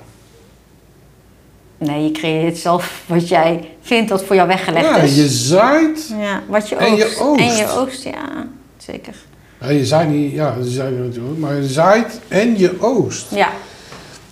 Nee, 1.78 2.04
je 2.04 2.10
creëert 2.10 2.58
zelf 2.58 3.02
wat 3.06 3.28
jij 3.28 3.70
vindt 3.80 4.08
dat 4.08 4.24
voor 4.24 4.36
jou 4.36 4.48
weggelegd 4.48 4.86
Ja, 4.86 4.96
is. 4.96 5.16
je 5.16 5.28
zaait. 5.28 6.14
Ja, 6.18 6.42
wat 6.48 6.68
je 6.68 6.76
En 6.76 6.94
je 6.96 7.04
oogst. 7.04 7.20
oogst. 7.20 7.40
En 7.40 7.56
je 7.56 7.68
oogst, 7.70 8.02
ja, 8.02 8.46
zeker. 8.78 9.14
Ja, 9.60 9.68
je 9.68 9.86
zaait 9.86 10.08
niet, 10.08 10.32
ja, 10.32 10.56
je 10.62 10.70
zaait 10.70 10.98
natuurlijk, 10.98 11.38
maar 11.38 11.56
je 11.56 11.68
zaait 11.68 12.20
en 12.28 12.58
je 12.58 12.80
oogst. 12.80 13.26
Ja, 13.34 13.52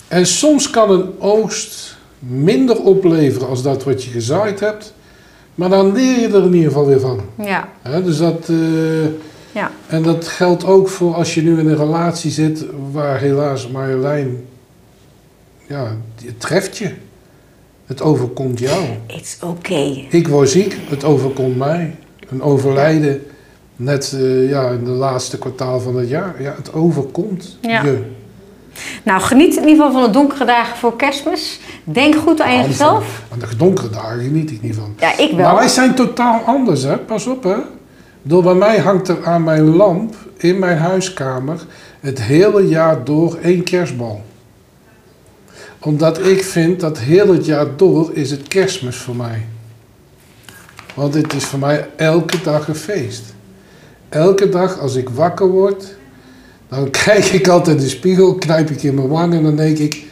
En 0.08 0.26
soms 0.26 0.70
kan 0.70 0.90
een 0.90 1.20
oogst 1.20 1.96
minder 2.18 2.80
opleveren 2.82 3.48
als 3.48 3.62
dat 3.62 3.84
wat 3.84 4.04
je 4.04 4.10
gezaaid 4.10 4.60
hebt. 4.60 4.92
Maar 5.54 5.68
dan 5.68 5.92
leer 5.92 6.20
je 6.20 6.26
er 6.28 6.44
in 6.44 6.54
ieder 6.54 6.68
geval 6.68 6.86
weer 6.86 7.00
van. 7.00 7.20
ja, 7.42 7.68
Hè, 7.82 8.02
dus 8.02 8.18
dat, 8.18 8.48
eh, 8.48 9.04
ja. 9.52 9.70
en 9.86 10.02
dat 10.02 10.28
geldt 10.28 10.64
ook 10.64 10.88
voor 10.88 11.14
als 11.14 11.34
je 11.34 11.42
nu 11.42 11.58
in 11.58 11.68
een 11.68 11.76
relatie 11.76 12.30
zit 12.30 12.64
waar 12.92 13.18
helaas 13.20 13.68
Marjolein, 13.68 14.44
ja, 15.68 15.96
het 16.24 16.40
treft 16.40 16.78
je. 16.78 16.90
Het 17.86 18.02
overkomt 18.02 18.58
jou. 18.58 18.84
It's 19.06 19.36
okay. 19.42 20.06
Ik 20.10 20.28
word 20.28 20.48
ziek, 20.50 20.76
het 20.88 21.04
overkomt 21.04 21.56
mij. 21.56 21.96
Een 22.28 22.42
overlijden, 22.42 23.22
net 23.76 24.12
eh, 24.16 24.48
ja, 24.48 24.68
in 24.68 24.84
de 24.84 24.90
laatste 24.90 25.38
kwartaal 25.38 25.80
van 25.80 25.96
het 25.96 26.08
jaar. 26.08 26.42
Ja, 26.42 26.54
het 26.56 26.72
overkomt 26.72 27.58
Ja. 27.60 27.82
je. 27.82 28.02
Nou, 29.02 29.20
geniet 29.20 29.56
in 29.56 29.68
ieder 29.68 29.84
geval 29.84 29.92
van 29.92 30.02
de 30.02 30.18
donkere 30.18 30.44
dagen 30.44 30.76
voor 30.76 30.96
kerstmis. 30.96 31.60
Denk 31.84 32.14
goed 32.14 32.40
aan 32.40 32.48
Aan 32.58 32.66
jezelf. 32.66 33.22
Aan 33.32 33.38
de 33.38 33.56
donkere 33.56 33.90
dagen 33.90 34.20
geniet 34.22 34.50
ik 34.50 34.62
niet 34.62 34.74
van. 34.74 34.94
Ja, 34.98 35.18
ik 35.18 35.30
wel. 35.30 35.46
Maar 35.46 35.54
wij 35.54 35.68
zijn 35.68 35.94
totaal 35.94 36.40
anders, 36.40 36.82
hè? 36.82 36.98
Pas 36.98 37.26
op, 37.26 37.42
hè? 37.42 37.56
Door 38.22 38.42
bij 38.42 38.54
mij 38.54 38.78
hangt 38.78 39.08
er 39.08 39.26
aan 39.26 39.44
mijn 39.44 39.76
lamp 39.76 40.14
in 40.36 40.58
mijn 40.58 40.78
huiskamer 40.78 41.60
het 42.00 42.22
hele 42.22 42.68
jaar 42.68 43.04
door 43.04 43.38
één 43.42 43.62
kerstbal. 43.62 44.22
Omdat 45.78 46.26
ik 46.26 46.44
vind 46.44 46.80
dat 46.80 46.98
heel 46.98 47.32
het 47.32 47.46
jaar 47.46 47.66
door 47.76 48.10
is 48.12 48.30
het 48.30 48.48
kerstmis 48.48 48.96
voor 48.96 49.16
mij. 49.16 49.46
Want 50.94 51.14
het 51.14 51.32
is 51.32 51.44
voor 51.44 51.58
mij 51.58 51.88
elke 51.96 52.40
dag 52.42 52.68
een 52.68 52.74
feest. 52.74 53.33
Elke 54.14 54.48
dag 54.48 54.78
als 54.78 54.94
ik 54.94 55.08
wakker 55.08 55.46
word, 55.48 55.96
dan 56.68 56.90
kijk 57.04 57.24
ik 57.24 57.48
altijd 57.48 57.76
in 57.76 57.82
de 57.82 57.88
spiegel, 57.88 58.34
knijp 58.34 58.70
ik 58.70 58.82
in 58.82 58.94
mijn 58.94 59.08
wang 59.08 59.34
en 59.34 59.42
dan 59.42 59.56
denk 59.56 59.78
ik, 59.78 60.04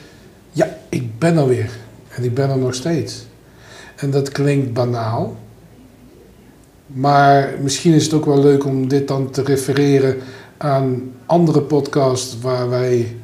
ja, 0.51 0.79
ik 0.88 1.19
ben 1.19 1.37
er 1.37 1.49
weer. 1.49 1.71
En 2.09 2.25
ik 2.25 2.35
ben 2.35 2.51
er 2.51 2.59
nog 2.59 2.75
steeds. 2.75 3.27
En 3.97 4.11
dat 4.11 4.29
klinkt 4.29 4.73
banaal. 4.73 5.37
Maar 6.87 7.55
misschien 7.61 7.93
is 7.93 8.05
het 8.05 8.12
ook 8.12 8.25
wel 8.25 8.41
leuk 8.41 8.65
om 8.65 8.88
dit 8.88 9.09
dan 9.09 9.31
te 9.31 9.43
refereren 9.43 10.17
aan 10.57 11.12
andere 11.27 11.62
podcasts 11.62 12.41
waar 12.41 12.69
wij 12.69 13.17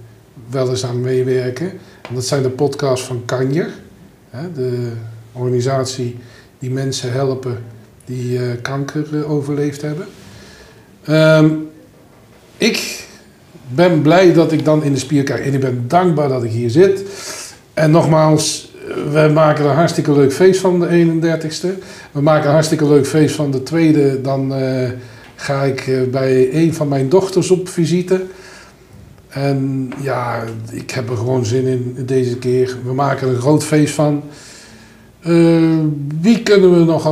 wel 0.51 0.71
eens 0.71 0.85
aan 0.85 1.01
meewerken. 1.01 1.71
En 2.09 2.15
dat 2.15 2.25
zijn 2.25 2.43
de 2.43 2.51
podcasts 2.51 3.07
van 3.07 3.23
Kanjer. 3.25 3.71
De 4.55 4.93
organisatie 5.33 6.19
die 6.59 6.71
mensen 6.71 7.13
helpen 7.13 7.59
die 8.05 8.39
eh, 8.39 8.63
kanker 8.63 9.07
eh, 9.13 9.31
overleefd 9.31 9.83
hebben. 9.83 10.07
Ehm, 11.09 11.49
ik 12.57 13.07
ben 13.69 14.03
blij 14.03 14.33
dat 14.33 14.53
ik 14.53 14.65
dan 14.65 14.83
in 14.83 14.93
de 14.93 14.99
spier 14.99 15.23
kijk. 15.23 15.45
En 15.45 15.55
ik 15.55 15.61
ben 15.61 15.85
dankbaar 15.87 16.29
dat 16.29 16.45
ik 16.45 16.51
hier 16.51 16.71
zit. 16.71 17.03
En 17.75 17.91
nogmaals, 17.91 18.73
eh, 18.89 19.13
we 19.13 19.33
maken 19.33 19.65
een 19.65 19.75
hartstikke 19.75 20.13
leuk 20.13 20.33
feest 20.33 20.61
van 20.61 20.81
de 20.81 20.89
31ste. 20.89 21.69
We 22.13 22.21
maken 22.21 22.47
een 22.47 22.53
hartstikke 22.53 22.89
leuk 22.89 23.07
feest 23.07 23.35
van 23.35 23.51
de 23.51 23.63
tweede. 23.63 24.21
Dan 24.21 24.55
eh, 24.55 24.91
ga 25.35 25.63
ik 25.63 25.81
eh, 25.81 26.03
bij 26.11 26.49
een 26.53 26.75
van 26.75 26.89
mijn 26.89 27.09
dochters 27.09 27.51
op 27.51 27.69
visite. 27.69 28.23
En 29.29 29.91
ja, 30.01 30.45
ik 30.71 30.91
heb 30.91 31.11
er 31.11 31.17
gewoon 31.17 31.45
zin 31.45 31.67
in 31.67 32.07
deze 32.07 32.37
keer. 32.37 32.77
We 32.85 32.93
maken 32.93 33.29
er 33.29 33.35
een 33.35 33.41
groot 33.41 33.65
feest 33.65 33.95
van. 33.95 34.23
Wie 36.21 36.43
kunnen 36.43 36.79
we 36.79 36.85
nog 36.85 37.05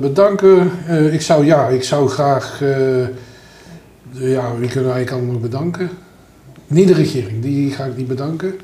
bedanken? 0.00 0.70
Ik 1.12 1.20
zou, 1.20 1.44
ja, 1.44 1.68
ik 1.68 1.82
zou 1.82 2.08
graag... 2.08 2.62
ja, 4.18 4.56
wie 4.58 4.68
kunnen 4.68 4.92
eigenlijk 4.92 5.10
allemaal 5.10 5.40
bedanken? 5.40 5.90
Niet 6.66 6.88
de 6.88 6.94
regering, 6.94 7.42
die 7.42 7.70
ga 7.70 7.84
ik 7.84 7.96
niet 7.96 8.08
bedanken. 8.08 8.54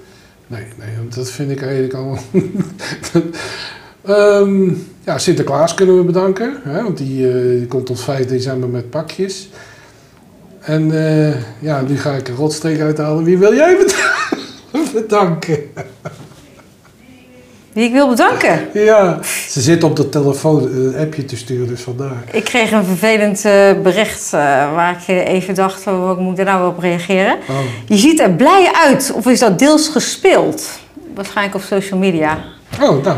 Nee, 0.46 0.64
nee, 0.78 1.08
dat 1.14 1.30
vind 1.30 1.50
ik 1.50 1.62
eigenlijk 1.62 1.94
allemaal... 1.94 2.18
Ehm, 4.04 4.70
ja, 5.04 5.18
Sinterklaas 5.18 5.74
kunnen 5.74 5.96
we 5.96 6.02
bedanken, 6.04 6.56
hè, 6.62 6.82
want 6.82 6.98
die, 6.98 7.32
eh, 7.32 7.68
komt 7.68 7.86
tot 7.86 8.00
5 8.00 8.26
december 8.26 8.68
met 8.68 8.90
pakjes. 8.90 9.50
En 10.60 10.92
eh, 10.92 11.34
ja, 11.58 11.80
nu 11.80 11.96
ga 11.96 12.12
ik 12.12 12.28
een 12.28 12.34
rotstreek 12.34 12.80
uithalen. 12.80 13.24
Wie 13.24 13.38
wil 13.38 13.54
jij 13.54 13.76
bed- 13.76 14.92
bedanken? 15.02 15.58
Wie 17.72 17.84
ik 17.84 17.92
wil 17.92 18.08
bedanken. 18.08 18.68
Ja, 18.72 19.18
ze 19.48 19.60
zit 19.60 19.84
op 19.84 19.96
de 19.96 20.08
telefoon 20.08 20.62
een 20.62 20.96
appje 20.96 21.24
te 21.24 21.36
sturen, 21.36 21.68
dus 21.68 21.80
vandaar. 21.80 22.24
Ik 22.32 22.44
kreeg 22.44 22.72
een 22.72 22.84
vervelend 22.84 23.44
eh, 23.44 23.72
bericht 23.82 24.24
eh, 24.32 24.40
waar 24.74 24.96
ik 25.00 25.08
eh, 25.08 25.32
even 25.34 25.54
dacht, 25.54 25.86
oh, 25.86 26.04
hoe 26.06 26.22
moet 26.22 26.38
ik 26.38 26.44
daar 26.44 26.54
nou 26.54 26.68
op 26.70 26.78
reageren? 26.78 27.36
Oh. 27.48 27.56
Je 27.86 27.96
ziet 27.96 28.20
er 28.20 28.30
blij 28.30 28.70
uit, 28.72 29.12
of 29.14 29.26
is 29.26 29.38
dat 29.38 29.58
deels 29.58 29.88
gespeeld? 29.88 30.78
Waarschijnlijk 31.14 31.56
op 31.56 31.62
social 31.62 31.98
media. 31.98 32.38
oh, 32.80 33.04
nou, 33.04 33.16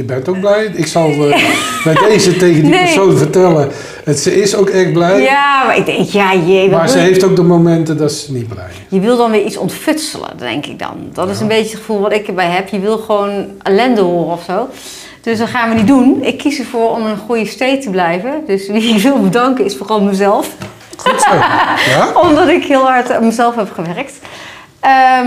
je 0.00 0.06
bent 0.06 0.28
ook 0.28 0.40
blij. 0.40 0.70
Ik 0.74 0.86
zal 0.86 1.10
eh, 1.10 1.42
bij 1.84 1.94
deze 2.08 2.36
tegen 2.36 2.62
die 2.62 2.70
Nee. 2.70 2.80
persoon 2.84 3.16
vertellen. 3.16 3.70
Het, 4.04 4.18
ze 4.20 4.40
is 4.42 4.54
ook 4.54 4.68
echt 4.68 4.92
blij, 4.92 5.20
Ja, 5.22 5.64
maar 5.66 5.76
ik 5.76 5.86
denk, 5.86 6.08
ja 6.08 6.34
jee, 6.34 6.70
maar 6.70 6.88
ze 6.88 6.98
je? 6.98 7.04
heeft 7.04 7.24
ook 7.24 7.36
de 7.36 7.42
momenten 7.42 7.96
dat 7.96 8.12
ze 8.12 8.32
niet 8.32 8.48
blij 8.48 8.64
is. 8.70 8.76
Je 8.88 9.00
wil 9.00 9.16
dan 9.16 9.30
weer 9.30 9.44
iets 9.44 9.56
ontfutselen, 9.56 10.30
denk 10.38 10.66
ik 10.66 10.78
dan. 10.78 10.96
Dat 11.12 11.28
is 11.28 11.40
een 11.40 11.48
beetje 11.48 11.70
het 11.70 11.78
gevoel 11.78 12.00
wat 12.00 12.12
ik 12.12 12.26
erbij 12.26 12.46
heb. 12.50 12.68
Je 12.68 12.78
wil 12.80 12.98
gewoon 12.98 13.46
ellende 13.62 14.00
horen 14.00 14.32
of 14.32 14.42
zo. 14.46 14.68
Dus 15.22 15.38
dat 15.38 15.48
gaan 15.48 15.68
we 15.68 15.74
niet 15.74 15.86
doen. 15.86 16.18
Ik 16.22 16.38
kies 16.38 16.58
ervoor 16.58 16.90
om 16.90 17.06
een 17.06 17.16
goede 17.26 17.46
state 17.46 17.78
te 17.78 17.90
blijven. 17.90 18.32
Dus 18.46 18.68
wie 18.68 18.94
ik 18.94 19.02
wil 19.02 19.18
bedanken 19.20 19.64
is 19.64 19.76
vooral 19.76 20.00
mezelf. 20.00 20.48
Goed 20.96 21.20
zo. 21.22 21.34
Ja? 21.90 22.08
Omdat 22.28 22.48
ik 22.48 22.64
heel 22.64 22.82
hard 22.82 23.12
aan 23.12 23.24
mezelf 23.24 23.54
heb 23.56 23.72
gewerkt. 23.72 24.12
Ehm, 24.80 25.26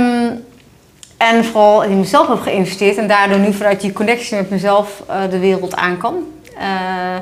en 1.17 1.45
vooral 1.45 1.83
in 1.83 1.99
mezelf 1.99 2.27
heb 2.27 2.39
geïnvesteerd. 2.39 2.97
En 2.97 3.07
daardoor 3.07 3.39
nu 3.39 3.53
vanuit 3.53 3.81
die 3.81 3.93
connectie 3.93 4.37
met 4.37 4.49
mezelf 4.49 5.03
eh, 5.07 5.29
de 5.29 5.39
wereld 5.39 5.75
aan 5.75 5.97
kan. 5.97 6.15
Eh, 6.57 7.17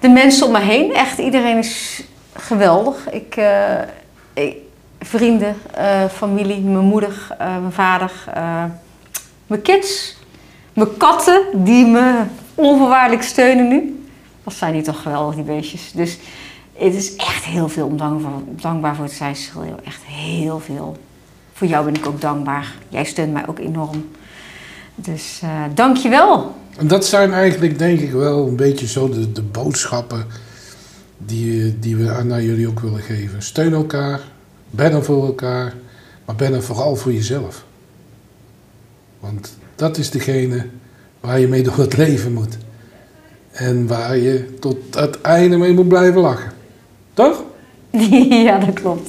de 0.00 0.08
mensen 0.08 0.46
om 0.46 0.52
me 0.52 0.58
heen, 0.58 0.94
echt 0.94 1.18
iedereen 1.18 1.58
is 1.58 2.02
geweldig. 2.32 3.10
Ik, 3.10 3.36
eh, 3.36 4.44
vrienden, 5.00 5.56
familie, 6.12 6.60
mijn 6.60 6.84
moeder, 6.84 7.26
mijn 7.38 7.72
vader, 7.72 8.12
mijn 9.46 9.62
kids, 9.62 10.16
mijn 10.72 10.96
katten 10.96 11.42
die 11.52 11.86
me 11.86 12.22
onvoorwaardelijk 12.54 13.22
steunen 13.22 13.68
nu. 13.68 14.06
Wat 14.42 14.54
zijn 14.54 14.72
die 14.72 14.82
toch 14.82 15.02
geweldig, 15.02 15.34
die 15.34 15.44
beestjes. 15.44 15.92
Dus 15.92 16.18
het 16.72 16.94
is 16.94 17.16
echt 17.16 17.44
heel 17.44 17.68
veel 17.68 17.86
om 17.86 17.96
dankbaar, 17.96 18.32
dankbaar 18.46 18.96
voor 18.96 19.08
te 19.08 19.14
zijn. 19.14 19.36
Echt 19.84 20.02
heel 20.04 20.60
veel. 20.60 20.96
Voor 21.58 21.66
jou 21.66 21.84
ben 21.84 21.94
ik 21.94 22.06
ook 22.06 22.20
dankbaar. 22.20 22.74
Jij 22.88 23.04
steunt 23.04 23.32
mij 23.32 23.48
ook 23.48 23.58
enorm. 23.58 24.08
Dus 24.94 25.40
eh 25.42 25.64
dank 25.74 25.96
je 25.96 26.08
wel. 26.08 26.54
En 26.76 26.86
dat 26.86 27.06
zijn 27.06 27.32
eigenlijk 27.32 27.78
denk 27.78 28.00
ik 28.00 28.12
wel 28.12 28.46
een 28.46 28.56
beetje 28.56 28.86
zo 28.86 29.08
de, 29.08 29.32
de 29.32 29.42
boodschappen 29.42 30.26
die, 31.18 31.64
eh, 31.64 31.72
die 31.80 31.96
we 31.96 32.10
aan 32.10 32.44
jullie 32.44 32.68
ook 32.68 32.80
willen 32.80 33.00
geven. 33.00 33.42
Steun 33.42 33.72
elkaar, 33.72 34.20
ben 34.70 34.92
er 34.92 35.04
voor 35.04 35.26
elkaar, 35.26 35.74
maar 36.24 36.36
ben 36.36 36.54
er 36.54 36.62
vooral 36.62 36.96
voor 36.96 37.12
jezelf. 37.12 37.64
Want 39.20 39.56
dat 39.74 39.98
is 39.98 40.10
degene 40.10 40.66
waar 41.20 41.40
je 41.40 41.48
mee 41.48 41.62
door 41.62 41.78
het 41.78 41.96
leven 41.96 42.32
moet. 42.32 42.56
En 43.50 43.86
waar 43.86 44.16
je 44.16 44.54
tot 44.60 44.76
het 44.90 45.20
einde 45.20 45.56
mee 45.56 45.72
moet 45.72 45.88
blijven 45.88 46.20
lachen. 46.20 46.52
Toch? 47.14 47.44
ja, 48.46 48.58
dat 48.58 48.72
klopt. 48.74 49.08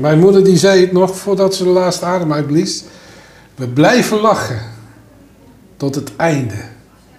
Mijn 0.00 0.18
moeder 0.18 0.44
die 0.44 0.56
zei 0.56 0.80
het 0.80 0.92
nog 0.92 1.16
voordat 1.16 1.54
ze 1.54 1.64
de 1.64 1.70
laatste 1.70 2.04
adem 2.04 2.32
uitblies. 2.32 2.84
We 3.54 3.68
blijven 3.68 4.20
lachen. 4.20 4.60
Tot 5.76 5.94
het 5.94 6.10
einde. 6.16 6.54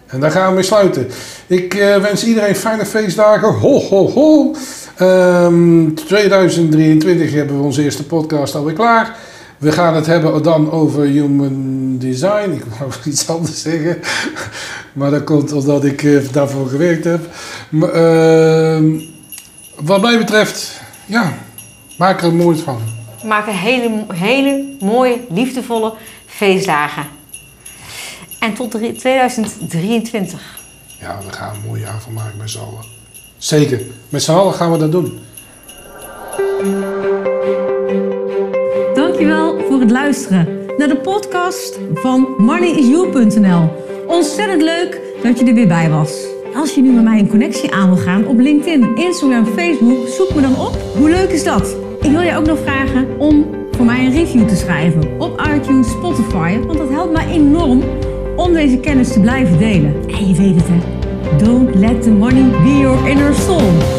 En 0.08 0.20
daar 0.20 0.32
gaan 0.32 0.48
we 0.48 0.54
mee 0.54 0.64
sluiten. 0.64 1.08
Ik 1.48 1.74
eh, 1.74 1.96
wens 1.98 2.26
iedereen 2.26 2.56
fijne 2.56 2.86
feestdagen. 2.86 3.54
Ho, 3.54 3.80
ho, 3.80 4.10
ho. 4.10 4.56
Ehm, 4.98 5.94
2023 5.94 7.34
hebben 7.34 7.58
we 7.58 7.64
onze 7.64 7.84
eerste 7.84 8.06
podcast 8.06 8.56
alweer 8.56 8.74
klaar. 8.74 9.18
We 9.58 9.72
gaan 9.72 9.96
het 9.96 10.06
hebben 10.06 10.44
dan 10.44 10.72
over 10.72 11.04
human 11.04 11.96
design. 11.98 12.52
Ik 12.52 12.64
wou 12.80 12.92
iets 13.06 13.30
anders 13.30 13.62
zeggen. 13.62 13.98
Maar 14.94 15.12
dat 15.12 15.24
komt 15.24 15.52
omdat 15.52 15.84
ik 15.86 16.04
eh, 16.04 16.18
daarvoor 16.32 16.68
gewerkt 16.68 17.04
heb. 17.04 17.22
Maar, 17.70 17.92
ehm, 17.92 19.00
wat 19.82 20.02
mij 20.02 20.18
betreft, 20.18 20.82
ja, 21.06 21.34
maak 21.98 22.22
er 22.22 22.28
een 22.28 22.36
moois 22.36 22.60
van. 22.60 22.82
Maak 23.26 23.48
een 23.48 23.54
hele, 23.54 24.06
hele 24.14 24.76
mooie, 24.80 25.18
liefdevolle 25.30 25.94
feestdagen. 26.26 27.08
En 28.40 28.54
tot 28.54 28.72
drie- 28.72 28.94
2023. 28.94 30.60
Ja, 31.00 31.18
we 31.28 31.32
gaan 31.34 31.56
een 31.56 31.68
mooi 31.68 31.82
jaar 31.82 32.02
van 32.02 32.14
maken 32.14 32.38
met 32.38 32.50
z'n 32.50 32.60
allen. 32.60 32.84
Zeker, 33.38 33.82
met 34.10 34.24
z'n 34.24 34.32
allen 34.32 34.54
gaan 34.54 34.72
we 34.72 34.78
dat 34.78 34.92
doen. 34.92 35.20
Dankjewel 38.94 39.60
voor 39.68 39.80
het 39.80 39.92
luisteren 39.92 40.66
naar 40.78 40.88
de 40.88 40.98
podcast 40.98 41.80
van 41.94 42.28
moneyisyou.nl. 42.38 43.70
Ontzettend 44.08 44.62
leuk 44.62 45.02
dat 45.24 45.40
je 45.40 45.46
er 45.46 45.54
weer 45.54 45.68
bij 45.68 45.90
was. 45.90 46.12
Als 46.56 46.76
je 46.76 46.82
nu 46.82 46.92
met 46.92 47.04
mij 47.04 47.20
een 47.20 47.28
connectie 47.28 47.74
aan 47.74 47.90
wil 47.90 47.98
gaan 47.98 48.28
op 48.28 48.40
LinkedIn, 48.40 48.96
Instagram, 48.96 49.46
Facebook, 49.46 50.08
zoek 50.08 50.36
me 50.36 50.42
dan 50.42 50.60
op. 50.60 50.78
Hoe 50.98 51.10
leuk 51.10 51.30
is 51.30 51.44
dat? 51.44 51.76
Ik 52.02 52.12
wil 52.12 52.22
je 52.22 52.36
ook 52.36 52.46
nog 52.46 52.60
vragen 52.60 53.08
om 53.18 53.46
voor 53.72 53.86
mij 53.86 54.06
een 54.06 54.12
review 54.12 54.48
te 54.48 54.56
schrijven 54.56 55.20
op 55.20 55.50
iTunes, 55.56 55.90
Spotify, 55.90 56.60
want 56.60 56.78
dat 56.78 56.90
helpt 56.90 57.12
mij 57.12 57.28
enorm 57.28 57.84
om 58.36 58.54
deze 58.54 58.78
kennis 58.78 59.14
te 59.14 59.20
blijven 59.20 59.58
delen. 59.58 59.94
En 60.08 60.28
je 60.28 60.34
weet 60.36 60.56
het 60.56 60.68
hè, 60.68 60.80
don't 61.38 61.76
let 61.76 62.02
the 62.02 62.12
money 62.12 62.50
be 62.64 62.78
your 62.78 63.10
inner 63.10 63.34
soul. 63.34 63.99